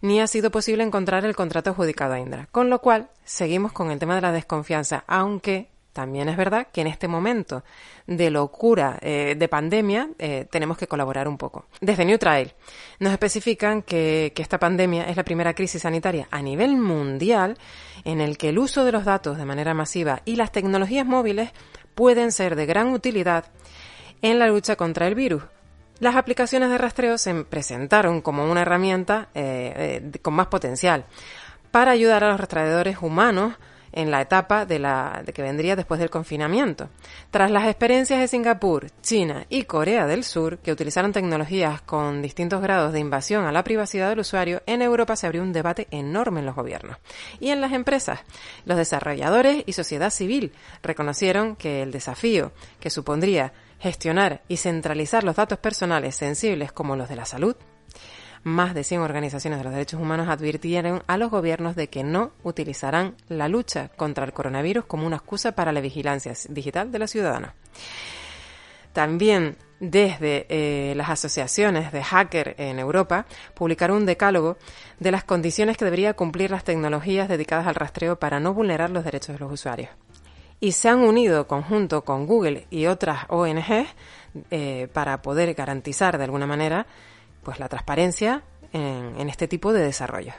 ni 0.00 0.20
ha 0.20 0.26
sido 0.26 0.50
posible 0.50 0.82
encontrar 0.82 1.24
el 1.24 1.36
contrato 1.36 1.70
adjudicado 1.70 2.14
a 2.14 2.20
Indra, 2.20 2.48
con 2.50 2.68
lo 2.68 2.80
cual 2.80 3.08
seguimos 3.24 3.70
con 3.70 3.92
el 3.92 4.00
tema 4.00 4.16
de 4.16 4.22
la 4.22 4.32
desconfianza, 4.32 5.04
aunque 5.06 5.71
también 5.92 6.28
es 6.28 6.36
verdad 6.36 6.68
que 6.72 6.80
en 6.80 6.86
este 6.86 7.06
momento 7.06 7.64
de 8.06 8.30
locura 8.30 8.98
eh, 9.00 9.34
de 9.38 9.48
pandemia 9.48 10.08
eh, 10.18 10.46
tenemos 10.50 10.78
que 10.78 10.86
colaborar 10.86 11.28
un 11.28 11.36
poco. 11.36 11.66
Desde 11.80 12.04
New 12.04 12.18
Trail 12.18 12.52
nos 12.98 13.12
especifican 13.12 13.82
que, 13.82 14.32
esta 14.36 14.58
pandemia 14.58 15.04
es 15.04 15.16
la 15.16 15.22
primera 15.22 15.54
crisis 15.54 15.82
sanitaria 15.82 16.26
a 16.30 16.42
nivel 16.42 16.76
mundial 16.76 17.56
en 18.04 18.20
el 18.20 18.36
que 18.36 18.48
el 18.48 18.58
uso 18.58 18.84
de 18.84 18.90
los 18.90 19.04
datos 19.04 19.38
de 19.38 19.44
manera 19.44 19.72
masiva 19.72 20.22
y 20.24 20.34
las 20.34 20.50
tecnologías 20.50 21.06
móviles 21.06 21.50
pueden 21.94 22.32
ser 22.32 22.56
de 22.56 22.66
gran 22.66 22.88
utilidad 22.88 23.44
en 24.20 24.38
la 24.40 24.48
lucha 24.48 24.74
contra 24.74 25.06
el 25.06 25.14
virus. 25.14 25.44
Las 26.00 26.16
aplicaciones 26.16 26.70
de 26.70 26.78
rastreo 26.78 27.18
se 27.18 27.44
presentaron 27.44 28.20
como 28.20 28.50
una 28.50 28.62
herramienta 28.62 29.28
eh, 29.34 30.10
con 30.22 30.34
más 30.34 30.48
potencial 30.48 31.04
para 31.70 31.92
ayudar 31.92 32.24
a 32.24 32.30
los 32.30 32.40
rastreadores 32.40 32.98
humanos 33.00 33.54
en 33.92 34.10
la 34.10 34.20
etapa 34.20 34.66
de, 34.66 34.78
la, 34.78 35.22
que 35.34 35.42
vendría 35.42 35.76
después 35.76 36.00
del 36.00 36.10
confinamiento. 36.10 36.88
Tras 37.30 37.50
las 37.50 37.66
experiencias 37.66 38.20
de 38.20 38.28
Singapur, 38.28 38.90
China 39.02 39.46
y 39.48 39.64
Corea 39.64 40.06
del 40.06 40.24
Sur, 40.24 40.58
que 40.58 40.72
utilizaron 40.72 41.12
tecnologías 41.12 41.82
con 41.82 42.22
distintos 42.22 42.62
grados 42.62 42.92
de 42.92 43.00
invasión 43.00 43.44
a 43.44 43.52
la 43.52 43.64
privacidad 43.64 44.08
del 44.08 44.20
usuario, 44.20 44.62
en 44.66 44.82
Europa 44.82 45.16
se 45.16 45.26
abrió 45.26 45.42
un 45.42 45.52
debate 45.52 45.86
enorme 45.90 46.40
en 46.40 46.46
los 46.46 46.54
gobiernos. 46.54 46.96
Y 47.40 47.50
en 47.50 47.60
las 47.60 47.72
empresas, 47.72 48.20
los 48.64 48.76
desarrolladores 48.76 49.64
y 49.66 49.72
sociedad 49.72 50.10
civil 50.10 50.52
reconocieron 50.82 51.56
que 51.56 51.82
el 51.82 51.92
desafío 51.92 52.52
que 52.80 52.90
supondría 52.90 53.52
gestionar 53.80 54.42
y 54.48 54.58
centralizar 54.58 55.24
los 55.24 55.36
datos 55.36 55.58
personales 55.58 56.14
sensibles 56.14 56.70
como 56.72 56.94
los 56.94 57.08
de 57.08 57.16
la 57.16 57.24
salud, 57.24 57.56
más 58.44 58.74
de 58.74 58.84
100 58.84 59.00
organizaciones 59.00 59.58
de 59.58 59.64
los 59.64 59.72
derechos 59.72 60.00
humanos 60.00 60.28
advirtieron 60.28 61.02
a 61.06 61.16
los 61.16 61.30
gobiernos 61.30 61.76
de 61.76 61.88
que 61.88 62.02
no 62.02 62.32
utilizarán 62.42 63.16
la 63.28 63.48
lucha 63.48 63.88
contra 63.96 64.24
el 64.24 64.32
coronavirus 64.32 64.84
como 64.84 65.06
una 65.06 65.16
excusa 65.16 65.52
para 65.52 65.72
la 65.72 65.80
vigilancia 65.80 66.32
digital 66.48 66.90
de 66.90 66.98
los 66.98 67.10
ciudadanos. 67.10 67.52
También 68.92 69.56
desde 69.80 70.46
eh, 70.48 70.94
las 70.94 71.10
asociaciones 71.10 71.90
de 71.92 72.04
hacker 72.04 72.54
en 72.58 72.78
Europa 72.78 73.26
publicaron 73.54 73.98
un 73.98 74.06
decálogo 74.06 74.56
de 75.00 75.10
las 75.10 75.24
condiciones 75.24 75.76
que 75.76 75.84
debería 75.84 76.14
cumplir 76.14 76.50
las 76.50 76.62
tecnologías 76.62 77.28
dedicadas 77.28 77.66
al 77.66 77.74
rastreo 77.74 78.18
para 78.18 78.38
no 78.38 78.54
vulnerar 78.54 78.90
los 78.90 79.04
derechos 79.04 79.34
de 79.34 79.40
los 79.40 79.52
usuarios. 79.52 79.90
Y 80.60 80.72
se 80.72 80.88
han 80.88 81.00
unido 81.00 81.48
conjunto 81.48 82.04
con 82.04 82.26
Google 82.26 82.68
y 82.70 82.86
otras 82.86 83.24
ONGs 83.28 83.88
eh, 84.50 84.88
para 84.92 85.20
poder 85.20 85.52
garantizar 85.54 86.16
de 86.16 86.24
alguna 86.24 86.46
manera 86.46 86.86
pues 87.42 87.58
la 87.58 87.68
transparencia 87.68 88.42
en, 88.72 89.28
este 89.28 89.48
tipo 89.48 89.72
de 89.72 89.82
desarrollos. 89.82 90.34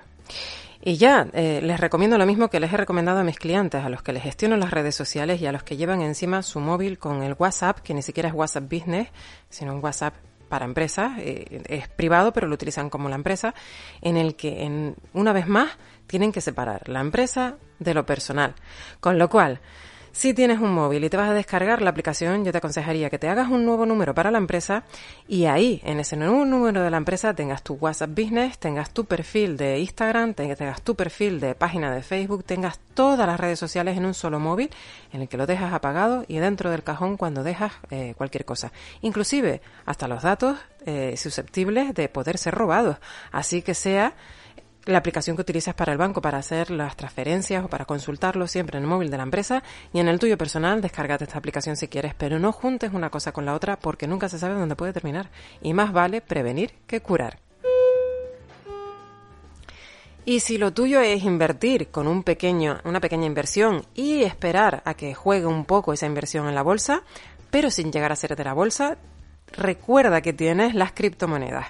Y 0.82 0.98
ya, 0.98 1.28
eh, 1.34 1.62
les 1.64 1.80
recomiendo 1.80 2.18
lo 2.18 2.26
mismo 2.26 2.50
que 2.50 2.60
les 2.60 2.74
he 2.74 2.78
recomendado 2.78 3.20
a 3.20 3.24
mis 3.24 3.40
clientes, 3.40 3.84
a 3.84 3.90
los 3.90 4.02
que 4.02 4.12
les 4.12 4.24
gestiono 4.24 4.58
las 4.58 4.72
redes 4.72 4.96
sociales 4.96 5.42
y 5.42 5.46
a 5.46 5.52
los 5.52 5.64
que 5.64 5.78
llevan 5.78 6.02
encima 6.02 6.42
su 6.42 6.60
móvil 6.60 7.00
con 7.00 7.24
el 7.24 7.36
WhatsApp, 7.38 7.80
que 7.80 7.94
ni 7.94 8.02
siquiera 8.02 8.30
es 8.30 8.36
WhatsApp 8.36 8.64
Business, 8.64 9.08
sino 9.50 9.74
un 9.74 9.84
WhatsApp 9.84 10.14
para 10.50 10.66
empresas, 10.66 11.14
eh, 11.20 11.64
es 11.68 11.88
privado, 11.88 12.34
pero 12.34 12.48
lo 12.48 12.54
utilizan 12.54 12.90
como 12.90 13.08
la 13.08 13.16
empresa, 13.16 13.56
en 14.02 14.18
el 14.18 14.36
que, 14.36 14.64
en, 14.64 14.96
una 15.14 15.32
vez 15.32 15.48
más, 15.48 15.72
tienen 16.06 16.32
que 16.32 16.42
separar 16.42 16.88
la 16.90 17.00
empresa 17.00 17.56
de 17.80 17.94
lo 17.94 18.06
personal. 18.06 18.54
Con 19.00 19.18
lo 19.18 19.30
cual, 19.30 19.62
si 20.14 20.36
tienes 20.36 20.60
un 20.60 20.72
móvil 20.72 21.04
y 21.04 21.10
te 21.10 21.18
vas 21.18 21.32
a 21.32 21.34
descargar 21.34 21.82
la 21.82 21.90
aplicación, 21.90 22.46
yo 22.46 22.52
te 22.52 22.60
aconsejaría 22.60 23.10
que 23.10 23.18
te 23.18 23.28
hagas 23.28 23.50
un 23.50 23.66
nuevo 23.66 23.88
número 23.88 24.14
para 24.14 24.30
la 24.30 24.38
empresa 24.38 24.84
y 25.28 25.46
ahí, 25.46 25.82
en 25.84 26.00
ese 26.00 26.16
nuevo 26.16 26.46
número 26.46 26.84
de 26.84 26.92
la 26.92 26.98
empresa, 26.98 27.34
tengas 27.34 27.64
tu 27.64 27.74
WhatsApp 27.74 28.12
Business, 28.12 28.60
tengas 28.60 28.92
tu 28.92 29.06
perfil 29.06 29.58
de 29.58 29.80
Instagram, 29.80 30.36
tengas 30.36 30.82
tu 30.84 30.96
perfil 30.96 31.40
de 31.40 31.56
página 31.56 31.94
de 31.94 32.04
Facebook, 32.04 32.44
tengas 32.44 32.80
todas 32.94 33.26
las 33.26 33.40
redes 33.40 33.58
sociales 33.58 33.98
en 33.98 34.06
un 34.06 34.14
solo 34.14 34.40
móvil 34.40 34.70
en 35.14 35.22
el 35.22 35.28
que 35.28 35.36
lo 35.36 35.48
dejas 35.48 35.74
apagado 35.74 36.26
y 36.28 36.38
dentro 36.38 36.70
del 36.70 36.84
cajón 36.84 37.18
cuando 37.18 37.44
dejas 37.44 37.74
eh, 37.90 38.14
cualquier 38.16 38.46
cosa. 38.46 38.72
Inclusive 39.02 39.62
hasta 39.88 40.08
los 40.08 40.22
datos 40.22 40.60
eh, 40.86 41.16
susceptibles 41.18 41.96
de 41.96 42.08
poder 42.08 42.38
ser 42.38 42.54
robados. 42.54 42.98
Así 43.32 43.64
que 43.64 43.74
sea 43.74 44.14
la 44.86 44.98
aplicación 44.98 45.36
que 45.36 45.42
utilizas 45.42 45.76
para 45.76 45.92
el 45.92 45.98
banco 45.98 46.22
para 46.22 46.38
hacer 46.38 46.70
las 46.70 46.96
transferencias 46.98 47.64
o 47.64 47.68
para 47.70 47.86
consultarlo 47.86 48.48
siempre 48.48 48.78
en 48.78 48.84
el 48.84 48.90
móvil 48.90 49.10
de 49.10 49.18
la 49.18 49.24
empresa 49.24 49.64
y 49.94 50.00
en 50.00 50.08
el 50.08 50.20
tuyo 50.20 50.38
personal 50.38 50.82
descárgate 50.82 51.24
esta 51.24 51.38
aplicación 51.38 51.78
si 51.78 51.88
quieres, 51.88 52.14
pero 52.16 52.40
no 52.40 52.52
juntes 52.52 52.92
una 52.94 53.10
cosa 53.10 53.32
con 53.32 53.46
la 53.46 53.54
otra 53.54 53.78
porque 53.78 54.08
nunca 54.08 54.30
se 54.30 54.40
sabe 54.40 54.56
dónde 54.56 54.76
puede 54.76 54.94
terminar 54.94 55.30
y 55.62 55.74
más 55.74 55.94
vale 55.94 56.22
prevenir 56.22 56.74
que 56.88 57.02
curar. 57.02 57.40
Y 60.26 60.40
si 60.40 60.58
lo 60.58 60.72
tuyo 60.72 61.02
es 61.02 61.24
invertir 61.24 61.90
con 61.90 62.08
un 62.08 62.24
pequeño, 62.24 62.80
una 62.86 63.02
pequeña 63.02 63.26
inversión 63.26 63.86
y 63.94 64.24
esperar 64.24 64.82
a 64.86 64.94
que 64.94 65.14
juegue 65.14 65.46
un 65.46 65.66
poco 65.66 65.92
esa 65.92 66.06
inversión 66.06 66.48
en 66.48 66.56
la 66.56 66.62
bolsa, 66.62 67.04
pero 67.52 67.70
sin 67.70 67.92
llegar 67.92 68.14
a 68.14 68.16
ser 68.16 68.36
de 68.38 68.44
la 68.46 68.54
bolsa, 68.54 68.98
recuerda 69.58 70.22
que 70.22 70.34
tienes 70.34 70.76
las 70.76 70.92
criptomonedas. 70.92 71.68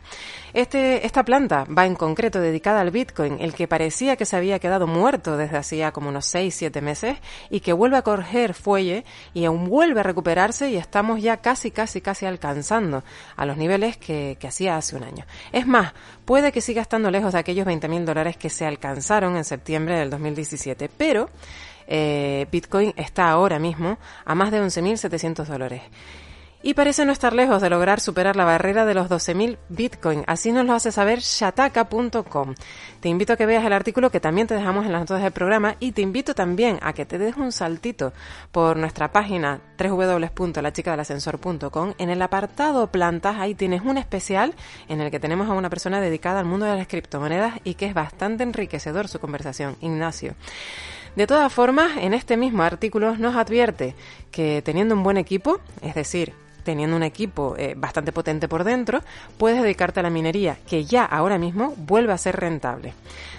Este, 0.54 1.06
esta 1.06 1.24
planta 1.24 1.66
va 1.66 1.86
en 1.86 1.96
concreto 1.96 2.40
dedicada 2.40 2.82
al 2.82 2.92
Bitcoin, 2.92 3.38
el 3.40 3.56
que 3.56 3.68
parecía 3.68 4.16
que 4.16 4.26
se 4.26 4.36
había 4.36 4.60
quedado 4.60 4.86
muerto 4.86 5.36
desde 5.36 5.58
hacía 5.58 5.92
como 5.92 6.10
unos 6.10 6.34
6-7 6.34 6.80
meses 6.82 7.18
y 7.50 7.62
que 7.62 7.74
vuelve 7.74 7.98
a 7.98 8.04
coger 8.04 8.54
fuelle 8.54 9.04
y 9.34 9.46
aún 9.46 9.68
vuelve 9.68 10.02
a 10.02 10.04
recuperarse 10.04 10.70
y 10.70 10.78
estamos 10.78 11.22
ya 11.22 11.38
casi, 11.38 11.72
casi, 11.72 12.02
casi 12.02 12.28
alcanzando 12.28 13.04
a 13.36 13.46
los 13.46 13.58
niveles 13.58 13.98
que, 13.98 14.38
que 14.40 14.48
hacía 14.48 14.78
hace 14.78 14.96
un 14.96 15.04
año. 15.04 15.26
Es 15.52 15.66
más, 15.66 15.94
puede 16.26 16.52
que 16.52 16.62
siga 16.62 16.84
estando 16.84 17.10
lejos 17.10 17.34
de 17.34 17.40
aquellos 17.40 17.66
20.000 17.66 18.04
dólares 18.04 18.38
que 18.38 18.52
se 18.52 18.66
alcanzaron 18.66 19.36
en 19.36 19.46
septiembre 19.46 19.98
del 19.98 20.12
2017, 20.12 20.90
pero 20.96 21.30
eh, 21.88 22.48
Bitcoin 22.52 22.94
está 22.96 23.30
ahora 23.30 23.60
mismo 23.60 23.98
a 24.26 24.36
más 24.36 24.52
de 24.52 24.62
11.700 24.62 25.46
dólares 25.46 25.82
y 26.64 26.74
parece 26.74 27.06
no 27.06 27.12
estar 27.12 27.34
lejos 27.34 27.62
de 27.62 27.70
lograr 27.70 28.00
superar 28.00 28.38
la 28.38 28.46
barrera 28.46 28.86
de 28.86 28.94
los 28.94 29.10
12.000 29.10 29.58
Bitcoin. 29.68 30.24
Así 30.28 30.54
nos 30.54 30.66
lo 30.66 30.72
hace 30.74 30.94
saber 30.94 31.20
shataka.com. 31.20 32.56
Te 33.02 33.10
invito 33.10 33.34
a 33.34 33.36
que 33.36 33.46
veas 33.46 33.66
el 33.66 33.74
artículo 33.74 34.10
que 34.10 34.22
también 34.22 34.48
te 34.48 34.56
dejamos 34.56 34.86
en 34.86 34.94
las 34.94 35.02
notas 35.02 35.22
del 35.22 35.34
programa 35.34 35.76
y 35.82 35.92
te 35.92 36.02
invito 36.02 36.34
también 36.34 36.80
a 36.82 36.94
que 36.94 37.06
te 37.06 37.18
des 37.18 37.36
un 37.36 37.52
saltito 37.52 38.14
por 38.54 38.78
nuestra 38.78 39.12
página 39.12 39.60
www.lachicadelascensor.com. 39.78 41.96
En 41.98 42.10
el 42.10 42.22
apartado 42.22 42.88
plantas 42.88 43.36
ahí 43.40 43.56
tienes 43.56 43.82
un 43.82 43.98
especial 43.98 44.54
en 44.88 45.02
el 45.02 45.12
que 45.12 45.20
tenemos 45.20 45.50
a 45.50 45.54
una 45.54 45.70
persona 45.70 46.00
dedicada 46.00 46.40
al 46.40 46.46
mundo 46.46 46.66
de 46.66 46.78
las 46.78 46.88
criptomonedas 46.88 47.56
y 47.66 47.74
que 47.74 47.88
es 47.88 47.94
bastante 47.94 48.44
enriquecedor 48.44 49.10
su 49.10 49.20
conversación, 49.20 49.76
Ignacio. 49.82 50.36
De 51.18 51.28
todas 51.28 51.52
formas, 51.54 51.98
en 51.98 52.16
este 52.16 52.38
mismo 52.38 52.64
artículo 52.64 53.16
nos 53.18 53.36
advierte 53.36 53.96
que 54.32 54.64
teniendo 54.64 54.96
un 54.96 55.04
buen 55.04 55.18
equipo, 55.18 55.60
es 55.82 55.94
decir, 55.94 56.34
teniendo 56.64 56.96
un 56.96 57.04
equipo 57.04 57.56
eh, 57.58 57.74
bastante 57.78 58.12
potente 58.12 58.48
por 58.48 58.64
dentro, 58.64 59.02
puedes 59.38 59.62
dedicarte 59.62 60.00
a 60.00 60.04
la 60.04 60.10
minería, 60.10 60.58
que 60.68 60.86
ya 60.86 61.06
ahora 61.06 61.38
mismo 61.38 61.74
vuelve 61.78 62.14
a 62.14 62.18
ser 62.18 62.38
rentable. 62.38 62.94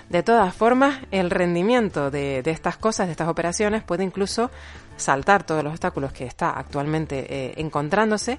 De 0.09 0.23
todas 0.23 0.55
formas, 0.55 0.99
el 1.11 1.31
rendimiento 1.31 2.11
de, 2.11 2.43
estas 2.45 2.77
cosas, 2.77 3.07
de 3.07 3.13
estas 3.13 3.29
operaciones, 3.29 3.83
puede 3.83 4.05
incluso 4.05 4.51
saltar 4.97 5.45
todos 5.45 5.65
los 5.65 5.73
obstáculos 5.73 6.13
que 6.13 6.25
está 6.25 6.51
actualmente 6.51 7.27
eh, 7.29 7.55
encontrándose 7.57 8.39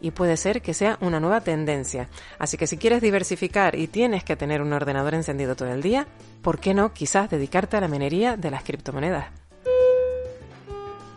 y 0.00 0.10
puede 0.10 0.36
ser 0.36 0.60
que 0.60 0.74
sea 0.74 0.98
una 1.00 1.20
nueva 1.20 1.40
tendencia. 1.40 2.08
Así 2.38 2.56
que 2.56 2.66
si 2.66 2.76
quieres 2.76 3.00
diversificar 3.00 3.74
y 3.74 3.86
tienes 3.86 4.24
que 4.24 4.36
tener 4.36 4.60
un 4.60 4.72
ordenador 4.72 5.14
encendido 5.14 5.56
todo 5.56 5.72
el 5.72 5.82
día, 5.82 6.06
¿por 6.42 6.58
qué 6.58 6.74
no 6.74 6.92
quizás 6.92 7.30
dedicarte 7.30 7.76
a 7.76 7.80
la 7.80 7.88
minería 7.88 8.36
de 8.36 8.50
las 8.50 8.64
criptomonedas? 8.64 9.43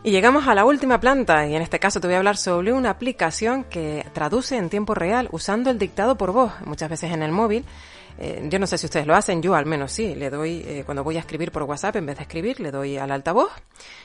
Y 0.07 0.11
llegamos 0.11 0.47
a 0.47 0.55
la 0.55 0.63
última 0.63 1.01
planta, 1.01 1.45
y 1.47 1.53
en 1.53 1.61
este 1.61 1.79
caso 1.79 1.99
te 1.99 2.07
voy 2.07 2.13
a 2.13 2.19
hablar 2.19 2.37
sobre 2.37 2.71
una 2.71 2.91
aplicación 2.91 3.65
que 3.65 4.05
traduce 4.13 4.55
en 4.55 4.69
tiempo 4.69 4.95
real 4.95 5.27
usando 5.33 5.69
el 5.69 5.77
dictado 5.77 6.17
por 6.17 6.31
voz, 6.31 6.53
muchas 6.63 6.89
veces 6.89 7.11
en 7.11 7.23
el 7.23 7.33
móvil. 7.33 7.65
Eh, 8.17 8.47
yo 8.49 8.57
no 8.57 8.67
sé 8.67 8.77
si 8.77 8.85
ustedes 8.85 9.05
lo 9.05 9.13
hacen, 9.15 9.41
yo 9.41 9.53
al 9.53 9.65
menos 9.65 9.91
sí, 9.91 10.15
le 10.15 10.29
doy, 10.29 10.63
eh, 10.65 10.83
cuando 10.85 11.03
voy 11.03 11.17
a 11.17 11.19
escribir 11.19 11.51
por 11.51 11.63
WhatsApp, 11.63 11.97
en 11.97 12.05
vez 12.05 12.15
de 12.15 12.21
escribir, 12.21 12.61
le 12.61 12.71
doy 12.71 12.95
al 12.95 13.11
altavoz, 13.11 13.51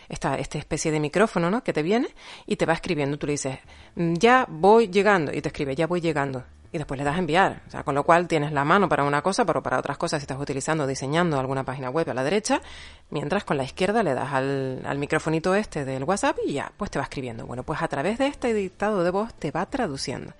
esta, 0.09 0.37
esta 0.39 0.59
especie 0.59 0.91
de 0.91 0.99
micrófono, 0.99 1.53
¿no? 1.53 1.63
Que 1.63 1.73
te 1.73 1.85
viene 1.85 2.09
y 2.49 2.57
te 2.57 2.67
va 2.67 2.73
escribiendo. 2.73 3.17
Tú 3.17 3.29
le 3.29 3.35
dices, 3.35 3.61
mm, 3.95 4.15
ya 4.15 4.45
voy 4.49 4.89
llegando, 4.89 5.33
y 5.33 5.41
te 5.41 5.51
escribe, 5.51 5.77
ya 5.77 5.87
voy 5.87 6.01
llegando 6.01 6.43
y 6.73 6.79
después 6.79 6.99
le 6.99 7.05
das 7.05 7.17
a 7.17 7.19
enviar. 7.19 7.63
O 7.69 7.71
sea, 7.71 7.85
con 7.85 7.95
lo 7.95 8.03
cual 8.03 8.27
tienes 8.27 8.51
la 8.51 8.65
mano 8.65 8.89
para 8.89 9.05
una 9.05 9.23
cosa, 9.23 9.45
pero 9.45 9.63
para 9.63 9.79
otras 9.79 9.99
cosas 9.99 10.21
si 10.21 10.25
estás 10.25 10.41
utilizando, 10.41 10.87
diseñando 10.87 11.39
alguna 11.39 11.65
página 11.65 11.91
web 11.91 12.09
a 12.09 12.15
la 12.15 12.25
derecha, 12.25 12.63
mientras 13.11 13.45
con 13.45 13.59
la 13.59 13.65
izquierda 13.65 14.03
le 14.03 14.15
das 14.15 14.33
al, 14.33 14.83
al 14.85 14.99
microfonito 14.99 15.55
este 15.55 15.85
del 15.85 16.05
WhatsApp 16.05 16.39
y 16.47 16.55
ya, 16.55 16.73
pues 16.77 16.91
te 16.91 16.99
va 16.99 17.05
escribiendo. 17.05 17.47
Bueno, 17.47 17.63
pues 17.63 17.83
a 17.83 17.89
través 17.89 18.19
de 18.19 18.27
este 18.27 18.55
dictado 18.55 19.05
de 19.05 19.11
voz 19.11 19.35
te 19.35 19.51
va 19.51 19.67
traduciendo. 19.67 20.33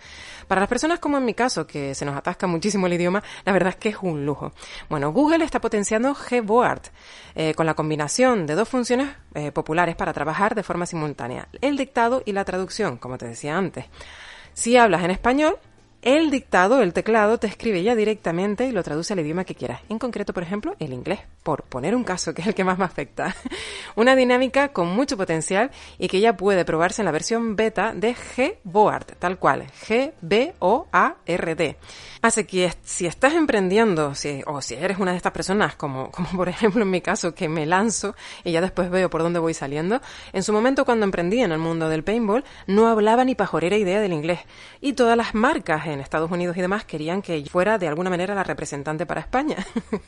Para 0.49 0.61
las 0.61 0.69
personas 0.69 0.99
como 0.99 1.19
en 1.19 1.25
mi 1.25 1.35
caso, 1.35 1.67
que 1.67 1.95
se 1.95 2.05
nos 2.05 2.17
atasca 2.17 2.47
muchísimo 2.47 2.87
el 2.87 2.95
idioma, 2.95 3.23
la 3.45 3.53
verdad 3.53 3.71
es 3.71 3.77
que 3.77 3.91
es 3.91 3.97
un 4.01 4.25
lujo. 4.25 4.53
Bueno, 4.89 5.13
Google 5.13 5.45
está 5.45 5.61
potenciando 5.61 6.15
Gboard 6.15 6.83
eh, 7.35 7.55
con 7.55 7.67
la 7.67 7.75
combinación 7.75 8.47
de 8.47 8.55
dos 8.55 8.69
funciones 8.69 9.11
eh, 9.35 9.53
populares 9.53 9.97
para 9.97 10.13
trabajar 10.13 10.55
de 10.55 10.63
forma 10.63 10.87
simultánea, 10.87 11.49
el 11.61 11.77
dictado 11.77 12.23
y 12.25 12.33
la 12.33 12.45
traducción, 12.45 12.97
como 12.97 13.19
te 13.19 13.27
decía 13.27 13.57
antes. 13.57 13.87
Si 14.55 14.77
hablas 14.77 15.03
en 15.05 15.11
español, 15.11 15.59
el 16.03 16.31
dictado, 16.31 16.83
el 16.83 16.93
teclado, 16.93 17.39
te 17.39 17.47
escribe 17.47 17.83
ya 17.83 17.95
directamente 17.95 18.67
y 18.67 18.73
lo 18.73 18.83
traduce 18.83 19.13
al 19.13 19.21
idioma 19.21 19.45
que 19.45 19.55
quieras. 19.55 19.81
En 19.89 20.01
concreto, 20.01 20.33
por 20.33 20.43
ejemplo, 20.43 20.75
el 20.81 20.93
inglés, 20.93 21.21
por 21.43 21.63
poner 21.63 21.95
un 21.95 22.03
caso 22.03 22.35
que 22.35 22.43
es 22.43 22.49
el 22.49 22.55
que 22.55 22.65
más 22.65 22.77
me 22.77 22.85
afecta. 22.85 23.35
Una 23.95 24.17
dinámica 24.17 24.69
con 24.69 24.89
mucho 24.89 25.17
potencial 25.17 25.71
y 25.99 26.09
que 26.09 26.21
ya 26.21 26.37
puede 26.37 26.65
probarse 26.65 27.03
en 27.03 27.07
la 27.07 27.13
versión 27.13 27.55
beta 27.57 27.95
de 27.95 28.17
Gboard, 28.65 29.17
tal 29.19 29.39
cual, 29.39 29.67
G-B-O-A-R-D. 29.87 31.77
Así 32.23 32.45
que 32.45 32.73
si 32.83 33.07
estás 33.07 33.35
emprendiendo, 33.35 34.15
si, 34.15 34.43
o 34.47 34.61
si 34.61 34.75
eres 34.75 34.99
una 34.99 35.11
de 35.11 35.17
estas 35.17 35.33
personas, 35.33 35.75
como, 35.75 36.11
como 36.13 36.29
por 36.31 36.49
ejemplo 36.49 36.83
en 36.83 36.91
mi 36.91 37.01
caso, 37.01 37.35
que 37.35 37.49
me 37.49 37.67
lanzo 37.67 38.15
y 38.45 38.53
ya 38.53 38.61
después 38.61 38.91
veo 38.91 39.11
por 39.11 39.23
dónde 39.23 39.39
voy 39.39 39.55
saliendo, 39.55 40.01
en 40.33 40.43
su 40.43 40.53
momento 40.53 40.85
cuando 40.85 41.05
emprendí 41.05 41.41
en 41.41 41.53
el 41.53 41.59
mundo 41.59 41.89
del 41.89 42.05
paintball, 42.05 42.45
no 42.67 42.89
hablaba 42.89 43.25
ni 43.25 43.35
pajorera 43.35 43.77
idea 43.77 44.01
del 44.01 44.13
inglés. 44.13 44.41
Y 44.81 44.95
todas 44.95 45.17
las 45.17 45.35
marcas 45.35 45.87
en 45.93 46.01
Estados 46.01 46.31
Unidos 46.31 46.57
y 46.57 46.61
demás 46.61 46.85
querían 46.85 47.23
que 47.23 47.45
fuera 47.47 47.79
de 47.79 47.89
alguna 47.89 48.11
manera 48.11 48.35
la 48.35 48.45
representante 48.45 49.07
para 49.07 49.21
España. 49.21 49.57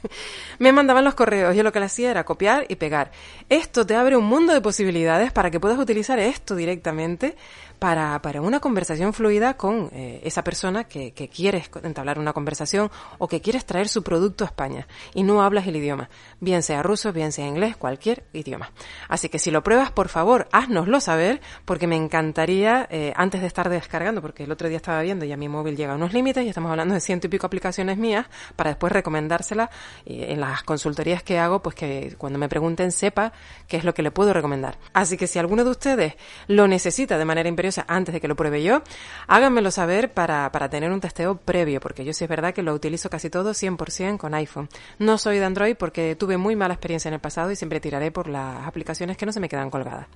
me 0.58 0.72
mandaban 0.72 1.04
los 1.04 1.14
correos, 1.14 1.54
yo 1.54 1.62
lo 1.62 1.72
que 1.72 1.80
le 1.80 1.86
hacía 1.86 2.10
era 2.10 2.24
copiar 2.24 2.66
y 2.68 2.76
pegar. 2.76 3.10
Esto 3.48 3.86
te 3.86 3.94
abre 3.94 4.16
un 4.16 4.24
mundo 4.24 4.52
de 4.52 4.60
posibilidades 4.60 5.32
para 5.32 5.50
que 5.50 5.60
puedas 5.60 5.78
utilizar 5.78 6.18
esto 6.18 6.56
directamente 6.56 7.36
para, 7.78 8.20
para 8.22 8.40
una 8.40 8.60
conversación 8.60 9.12
fluida 9.12 9.56
con 9.56 9.90
eh, 9.92 10.20
esa 10.24 10.44
persona 10.44 10.84
que, 10.84 11.12
que 11.12 11.28
quieres 11.28 11.70
entablar 11.82 12.18
una 12.18 12.32
conversación 12.32 12.90
o 13.18 13.28
que 13.28 13.40
quieres 13.40 13.64
traer 13.64 13.88
su 13.88 14.02
producto 14.02 14.44
a 14.44 14.48
España 14.48 14.86
y 15.14 15.22
no 15.22 15.42
hablas 15.42 15.66
el 15.66 15.76
idioma, 15.76 16.08
bien 16.40 16.62
sea 16.62 16.82
ruso, 16.82 17.12
bien 17.12 17.32
sea 17.32 17.46
inglés, 17.46 17.76
cualquier 17.76 18.24
idioma. 18.32 18.72
Así 19.08 19.28
que 19.28 19.38
si 19.38 19.50
lo 19.50 19.62
pruebas, 19.62 19.90
por 19.90 20.08
favor, 20.08 20.48
haznoslo 20.52 21.00
saber 21.00 21.40
porque 21.64 21.86
me 21.86 21.96
encantaría, 21.96 22.86
eh, 22.90 23.12
antes 23.16 23.40
de 23.40 23.46
estar 23.46 23.68
descargando, 23.68 24.20
porque 24.22 24.44
el 24.44 24.52
otro 24.52 24.68
día 24.68 24.76
estaba 24.76 25.02
viendo 25.02 25.24
y 25.24 25.32
a 25.32 25.36
mi 25.36 25.48
móvil 25.48 25.76
llega 25.76 25.92
a 25.92 25.96
unos 25.96 26.12
límites 26.12 26.44
y 26.44 26.48
estamos 26.48 26.70
hablando 26.70 26.94
de 26.94 27.00
ciento 27.00 27.26
y 27.26 27.30
pico 27.30 27.46
aplicaciones 27.46 27.98
mías 27.98 28.26
para 28.56 28.70
después 28.70 28.92
recomendárselas 28.92 29.70
en 30.06 30.40
las 30.40 30.62
consultorías 30.62 31.22
que 31.22 31.38
hago, 31.38 31.62
pues 31.62 31.74
que 31.74 32.14
cuando 32.18 32.38
me 32.38 32.48
pregunten 32.48 32.92
sepa 32.92 33.32
qué 33.68 33.76
es 33.76 33.84
lo 33.84 33.94
que 33.94 34.02
le 34.02 34.10
puedo 34.10 34.32
recomendar. 34.32 34.78
Así 34.92 35.16
que 35.16 35.26
si 35.26 35.38
alguno 35.38 35.64
de 35.64 35.70
ustedes 35.70 36.14
lo 36.46 36.68
necesita 36.68 37.18
de 37.18 37.24
manera 37.24 37.48
imperiosa 37.64 37.84
antes 37.88 38.12
de 38.12 38.20
que 38.20 38.28
lo 38.28 38.36
pruebe 38.36 38.62
yo, 38.62 38.82
háganmelo 39.26 39.70
saber 39.70 40.12
para, 40.12 40.50
para 40.52 40.68
tener 40.68 40.92
un 40.92 41.00
testeo 41.00 41.36
previo, 41.36 41.80
porque 41.80 42.04
yo 42.04 42.12
sí 42.12 42.24
es 42.24 42.30
verdad 42.30 42.52
que 42.52 42.62
lo 42.62 42.74
utilizo 42.74 43.08
casi 43.08 43.30
todo 43.30 43.52
100% 43.52 44.18
con 44.18 44.34
iPhone. 44.34 44.68
No 44.98 45.18
soy 45.18 45.38
de 45.38 45.44
Android 45.44 45.76
porque 45.76 46.16
tuve 46.16 46.36
muy 46.36 46.56
mala 46.56 46.74
experiencia 46.74 47.08
en 47.08 47.14
el 47.14 47.20
pasado 47.20 47.50
y 47.50 47.56
siempre 47.56 47.80
tiraré 47.80 48.10
por 48.10 48.28
las 48.28 48.66
aplicaciones 48.66 49.16
que 49.16 49.26
no 49.26 49.32
se 49.32 49.40
me 49.40 49.48
quedan 49.48 49.70
colgadas. 49.70 50.06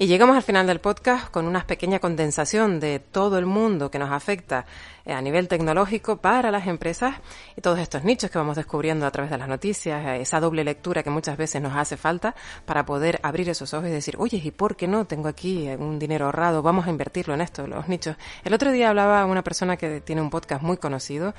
Y 0.00 0.06
llegamos 0.06 0.34
al 0.34 0.42
final 0.42 0.66
del 0.66 0.80
podcast 0.80 1.30
con 1.30 1.44
una 1.44 1.66
pequeña 1.66 1.98
condensación 1.98 2.80
de 2.80 3.00
todo 3.00 3.36
el 3.36 3.44
mundo 3.44 3.90
que 3.90 3.98
nos 3.98 4.10
afecta 4.10 4.64
eh, 5.04 5.12
a 5.12 5.20
nivel 5.20 5.46
tecnológico 5.46 6.16
para 6.16 6.50
las 6.50 6.66
empresas 6.68 7.16
y 7.54 7.60
todos 7.60 7.78
estos 7.78 8.02
nichos 8.02 8.30
que 8.30 8.38
vamos 8.38 8.56
descubriendo 8.56 9.04
a 9.04 9.10
través 9.10 9.30
de 9.30 9.36
las 9.36 9.46
noticias, 9.46 10.02
eh, 10.06 10.22
esa 10.22 10.40
doble 10.40 10.64
lectura 10.64 11.02
que 11.02 11.10
muchas 11.10 11.36
veces 11.36 11.60
nos 11.60 11.76
hace 11.76 11.98
falta 11.98 12.34
para 12.64 12.86
poder 12.86 13.20
abrir 13.22 13.50
esos 13.50 13.74
ojos 13.74 13.88
y 13.88 13.92
decir, 13.92 14.14
oye, 14.18 14.40
¿y 14.42 14.50
por 14.52 14.74
qué 14.74 14.88
no? 14.88 15.04
Tengo 15.04 15.28
aquí 15.28 15.68
un 15.68 15.98
dinero 15.98 16.24
ahorrado, 16.24 16.62
vamos 16.62 16.86
a 16.86 16.90
invertirlo 16.90 17.34
en 17.34 17.42
esto, 17.42 17.66
los 17.66 17.86
nichos. 17.86 18.16
El 18.42 18.54
otro 18.54 18.72
día 18.72 18.88
hablaba 18.88 19.26
una 19.26 19.44
persona 19.44 19.76
que 19.76 20.00
tiene 20.00 20.22
un 20.22 20.30
podcast 20.30 20.62
muy 20.62 20.78
conocido 20.78 21.34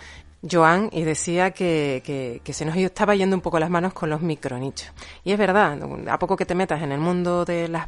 Joan 0.50 0.90
y 0.92 1.04
decía 1.04 1.52
que, 1.52 2.02
que, 2.04 2.42
que, 2.44 2.54
se 2.54 2.66
nos 2.66 2.76
estaba 2.76 3.16
yendo 3.16 3.36
un 3.36 3.42
poco 3.42 3.60
las 3.60 3.70
manos 3.70 3.94
con 3.94 4.10
los 4.10 4.22
micronichos. 4.22 4.92
Y 5.24 5.32
es 5.32 5.38
verdad, 5.38 5.78
a 6.10 6.20
poco 6.20 6.36
que 6.36 6.46
te 6.46 6.56
metas 6.56 6.82
en 6.82 6.92
el 6.92 7.00
mundo 7.00 7.46
de 7.46 7.68
las 7.68 7.88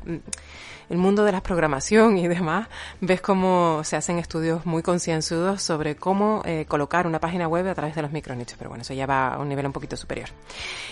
el 0.90 0.98
mundo 0.98 1.24
de 1.24 1.32
la 1.32 1.42
programación 1.42 2.18
y 2.18 2.28
demás, 2.28 2.68
ves 3.02 3.22
cómo 3.22 3.82
se 3.84 3.96
hacen 3.96 4.20
estudios 4.20 4.66
muy 4.66 4.84
concienzudos 4.84 5.62
sobre 5.62 5.96
cómo 5.96 6.42
eh, 6.46 6.66
colocar 6.68 7.08
una 7.08 7.20
página 7.20 7.48
web 7.48 7.68
a 7.68 7.76
través 7.76 7.96
de 7.96 8.02
los 8.02 8.12
micronichos. 8.12 8.58
Pero 8.58 8.70
bueno, 8.70 8.82
eso 8.82 8.94
ya 8.94 9.06
va 9.06 9.34
a 9.34 9.40
un 9.40 9.50
nivel 9.50 9.66
un 9.66 9.74
poquito 9.74 9.98
superior. 9.98 10.30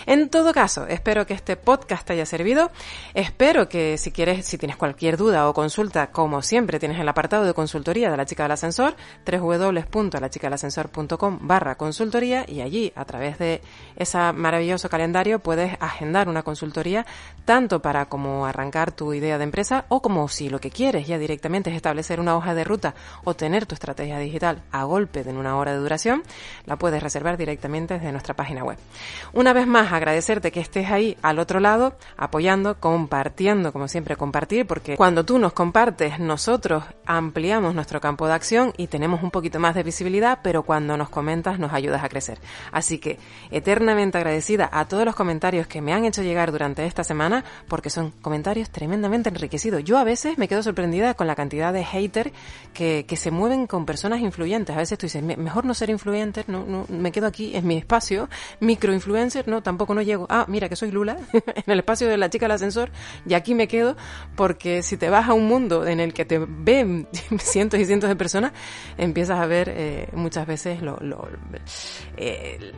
En 0.06 0.28
todo 0.28 0.52
caso, 0.52 0.86
espero 0.86 1.26
que 1.26 1.34
este 1.34 1.56
podcast 1.56 2.06
te 2.06 2.14
haya 2.14 2.26
servido. 2.26 2.70
Espero 3.14 3.68
que 3.68 3.98
si 3.98 4.12
quieres, 4.12 4.46
si 4.46 4.58
tienes 4.58 4.76
cualquier 4.76 5.16
duda 5.16 5.48
o 5.48 5.54
consulta, 5.54 6.10
como 6.10 6.42
siempre, 6.42 6.78
tienes 6.78 6.98
el 6.98 7.08
apartado 7.08 7.44
de 7.44 7.54
consultoría 7.54 8.10
de 8.10 8.16
la 8.16 8.26
chica 8.26 8.42
del 8.44 8.52
ascensor, 8.52 8.94
www.lachicadelascensor.com 9.26 11.38
barra 11.40 11.76
consultoría 11.76 12.44
y 12.48 12.60
allí, 12.60 12.92
a 12.94 13.04
través 13.04 13.38
de 13.38 13.62
ese 13.96 14.32
maravilloso 14.32 14.88
calendario, 14.88 15.38
puedes 15.38 15.76
agendar 15.80 16.28
una 16.28 16.42
consultoría 16.42 17.06
tanto 17.44 17.82
para 17.82 18.06
como 18.06 18.46
arrancar 18.46 18.92
tu 18.92 19.12
idea 19.14 19.38
de 19.38 19.44
empresa 19.44 19.84
o 19.94 20.00
como 20.00 20.26
si 20.26 20.48
lo 20.48 20.58
que 20.58 20.70
quieres 20.70 21.06
ya 21.06 21.18
directamente 21.18 21.68
es 21.68 21.76
establecer 21.76 22.18
una 22.18 22.34
hoja 22.34 22.54
de 22.54 22.64
ruta 22.64 22.94
o 23.24 23.34
tener 23.34 23.66
tu 23.66 23.74
estrategia 23.74 24.18
digital 24.18 24.62
a 24.72 24.84
golpe 24.84 25.22
de 25.22 25.32
una 25.34 25.58
hora 25.58 25.72
de 25.72 25.78
duración, 25.80 26.22
la 26.64 26.76
puedes 26.76 27.02
reservar 27.02 27.36
directamente 27.36 27.92
desde 27.92 28.10
nuestra 28.10 28.32
página 28.32 28.64
web. 28.64 28.78
Una 29.34 29.52
vez 29.52 29.66
más, 29.66 29.92
agradecerte 29.92 30.50
que 30.50 30.60
estés 30.60 30.90
ahí 30.90 31.18
al 31.20 31.38
otro 31.38 31.60
lado, 31.60 31.94
apoyando, 32.16 32.80
compartiendo, 32.80 33.70
como 33.70 33.86
siempre, 33.86 34.16
compartir, 34.16 34.66
porque 34.66 34.96
cuando 34.96 35.26
tú 35.26 35.38
nos 35.38 35.52
compartes, 35.52 36.18
nosotros 36.18 36.84
ampliamos 37.04 37.74
nuestro 37.74 38.00
campo 38.00 38.26
de 38.26 38.32
acción 38.32 38.72
y 38.78 38.86
tenemos 38.86 39.22
un 39.22 39.30
poquito 39.30 39.60
más 39.60 39.74
de 39.74 39.82
visibilidad, 39.82 40.38
pero 40.42 40.62
cuando 40.62 40.96
nos 40.96 41.10
comentas 41.10 41.58
nos 41.58 41.74
ayudas 41.74 42.02
a 42.02 42.08
crecer. 42.08 42.38
Así 42.70 42.98
que, 42.98 43.18
eternamente 43.50 44.16
agradecida 44.16 44.70
a 44.72 44.86
todos 44.86 45.04
los 45.04 45.14
comentarios 45.14 45.66
que 45.66 45.82
me 45.82 45.92
han 45.92 46.06
hecho 46.06 46.22
llegar 46.22 46.50
durante 46.50 46.86
esta 46.86 47.04
semana, 47.04 47.44
porque 47.68 47.90
son 47.90 48.10
comentarios 48.22 48.70
tremendamente 48.70 49.28
enriquecidos 49.28 49.71
yo 49.80 49.98
a 49.98 50.04
veces 50.04 50.38
me 50.38 50.48
quedo 50.48 50.62
sorprendida 50.62 51.14
con 51.14 51.26
la 51.26 51.34
cantidad 51.34 51.72
de 51.72 51.84
haters 51.84 52.32
que, 52.72 53.04
que 53.06 53.16
se 53.16 53.30
mueven 53.30 53.66
con 53.66 53.86
personas 53.86 54.20
influyentes. 54.20 54.74
A 54.74 54.78
veces 54.78 54.98
tú 54.98 55.06
dices, 55.06 55.22
mejor 55.22 55.64
no 55.64 55.74
ser 55.74 55.90
influencer, 55.90 56.48
no, 56.48 56.64
no, 56.64 56.86
me 56.88 57.12
quedo 57.12 57.26
aquí 57.26 57.56
en 57.56 57.66
mi 57.66 57.76
espacio, 57.76 58.28
microinfluencer, 58.60 59.48
no, 59.48 59.62
tampoco 59.62 59.94
no 59.94 60.02
llego. 60.02 60.26
Ah, 60.28 60.46
mira 60.48 60.68
que 60.68 60.76
soy 60.76 60.90
Lula, 60.90 61.16
en 61.32 61.64
el 61.66 61.78
espacio 61.78 62.08
de 62.08 62.16
la 62.16 62.30
chica 62.30 62.46
del 62.46 62.52
ascensor, 62.52 62.90
y 63.26 63.34
aquí 63.34 63.54
me 63.54 63.68
quedo, 63.68 63.96
porque 64.36 64.82
si 64.82 64.96
te 64.96 65.08
vas 65.08 65.28
a 65.28 65.34
un 65.34 65.46
mundo 65.46 65.86
en 65.86 66.00
el 66.00 66.12
que 66.14 66.24
te 66.24 66.38
ven 66.38 67.08
cientos 67.38 67.80
y 67.80 67.84
cientos 67.84 68.08
de 68.08 68.16
personas, 68.16 68.52
empiezas 68.98 69.38
a 69.38 69.46
ver 69.46 69.72
eh, 69.74 70.08
muchas 70.12 70.46
veces 70.46 70.82
lo, 70.82 70.96
lo 71.00 71.28
eh, 72.16 72.72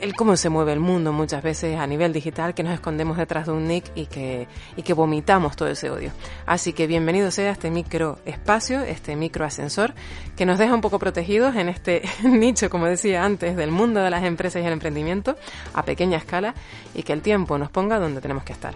el 0.00 0.14
cómo 0.14 0.36
se 0.36 0.48
mueve 0.48 0.72
el 0.72 0.80
mundo 0.80 1.12
muchas 1.12 1.42
veces 1.42 1.78
a 1.78 1.86
nivel 1.86 2.12
digital, 2.12 2.54
que 2.54 2.62
nos 2.62 2.74
escondemos 2.74 3.16
detrás 3.16 3.46
de 3.46 3.52
un 3.52 3.66
nick 3.66 3.84
y 3.94 4.06
que, 4.06 4.46
y 4.76 4.82
que 4.82 4.92
vomitamos 4.92 5.56
todo 5.56 5.68
ese 5.68 5.90
odio. 5.90 6.12
Así 6.44 6.72
que 6.72 6.86
bienvenido 6.86 7.30
sea 7.30 7.50
este 7.50 7.70
micro 7.70 8.18
espacio, 8.24 8.82
este 8.82 9.16
micro 9.16 9.44
ascensor, 9.44 9.94
que 10.36 10.46
nos 10.46 10.58
deja 10.58 10.74
un 10.74 10.80
poco 10.80 10.98
protegidos 10.98 11.56
en 11.56 11.68
este 11.68 12.02
nicho, 12.24 12.70
como 12.70 12.86
decía 12.86 13.24
antes, 13.24 13.56
del 13.56 13.70
mundo 13.70 14.00
de 14.00 14.10
las 14.10 14.24
empresas 14.24 14.62
y 14.62 14.66
el 14.66 14.72
emprendimiento 14.72 15.36
a 15.74 15.82
pequeña 15.82 16.18
escala 16.18 16.54
y 16.94 17.02
que 17.02 17.12
el 17.12 17.22
tiempo 17.22 17.58
nos 17.58 17.70
ponga 17.70 17.98
donde 17.98 18.20
tenemos 18.20 18.44
que 18.44 18.52
estar. 18.52 18.74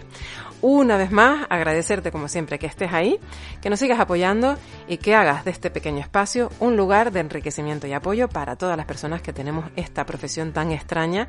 Una 0.61 0.95
vez 0.95 1.11
más, 1.11 1.47
agradecerte 1.49 2.11
como 2.11 2.27
siempre 2.27 2.59
que 2.59 2.67
estés 2.67 2.93
ahí, 2.93 3.19
que 3.61 3.69
nos 3.71 3.79
sigas 3.79 3.99
apoyando 3.99 4.57
y 4.87 4.97
que 4.97 5.15
hagas 5.15 5.43
de 5.43 5.49
este 5.49 5.71
pequeño 5.71 5.99
espacio 5.99 6.51
un 6.59 6.77
lugar 6.77 7.11
de 7.11 7.19
enriquecimiento 7.19 7.87
y 7.87 7.93
apoyo 7.93 8.29
para 8.29 8.55
todas 8.55 8.77
las 8.77 8.85
personas 8.85 9.23
que 9.23 9.33
tenemos 9.33 9.65
esta 9.75 10.05
profesión 10.05 10.53
tan 10.53 10.71
extraña 10.71 11.27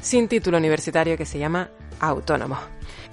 sin 0.00 0.26
título 0.26 0.58
universitario 0.58 1.16
que 1.16 1.26
se 1.26 1.38
llama 1.38 1.70
Autónomo. 2.00 2.58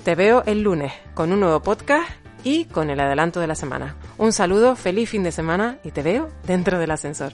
Te 0.04 0.16
veo 0.16 0.44
el 0.48 0.64
lunes 0.64 0.92
con 1.14 1.32
un 1.32 1.40
nuevo 1.40 1.62
podcast 1.62 2.10
y 2.44 2.66
con 2.66 2.90
el 2.90 3.00
adelanto 3.00 3.40
de 3.40 3.48
la 3.48 3.56
semana. 3.56 3.96
Un 4.18 4.34
saludo, 4.34 4.76
feliz 4.76 5.10
fin 5.10 5.24
de 5.24 5.32
semana 5.32 5.78
y 5.84 5.92
te 5.92 6.02
veo 6.02 6.30
dentro 6.48 6.80
del 6.80 6.92
ascensor. 6.92 7.34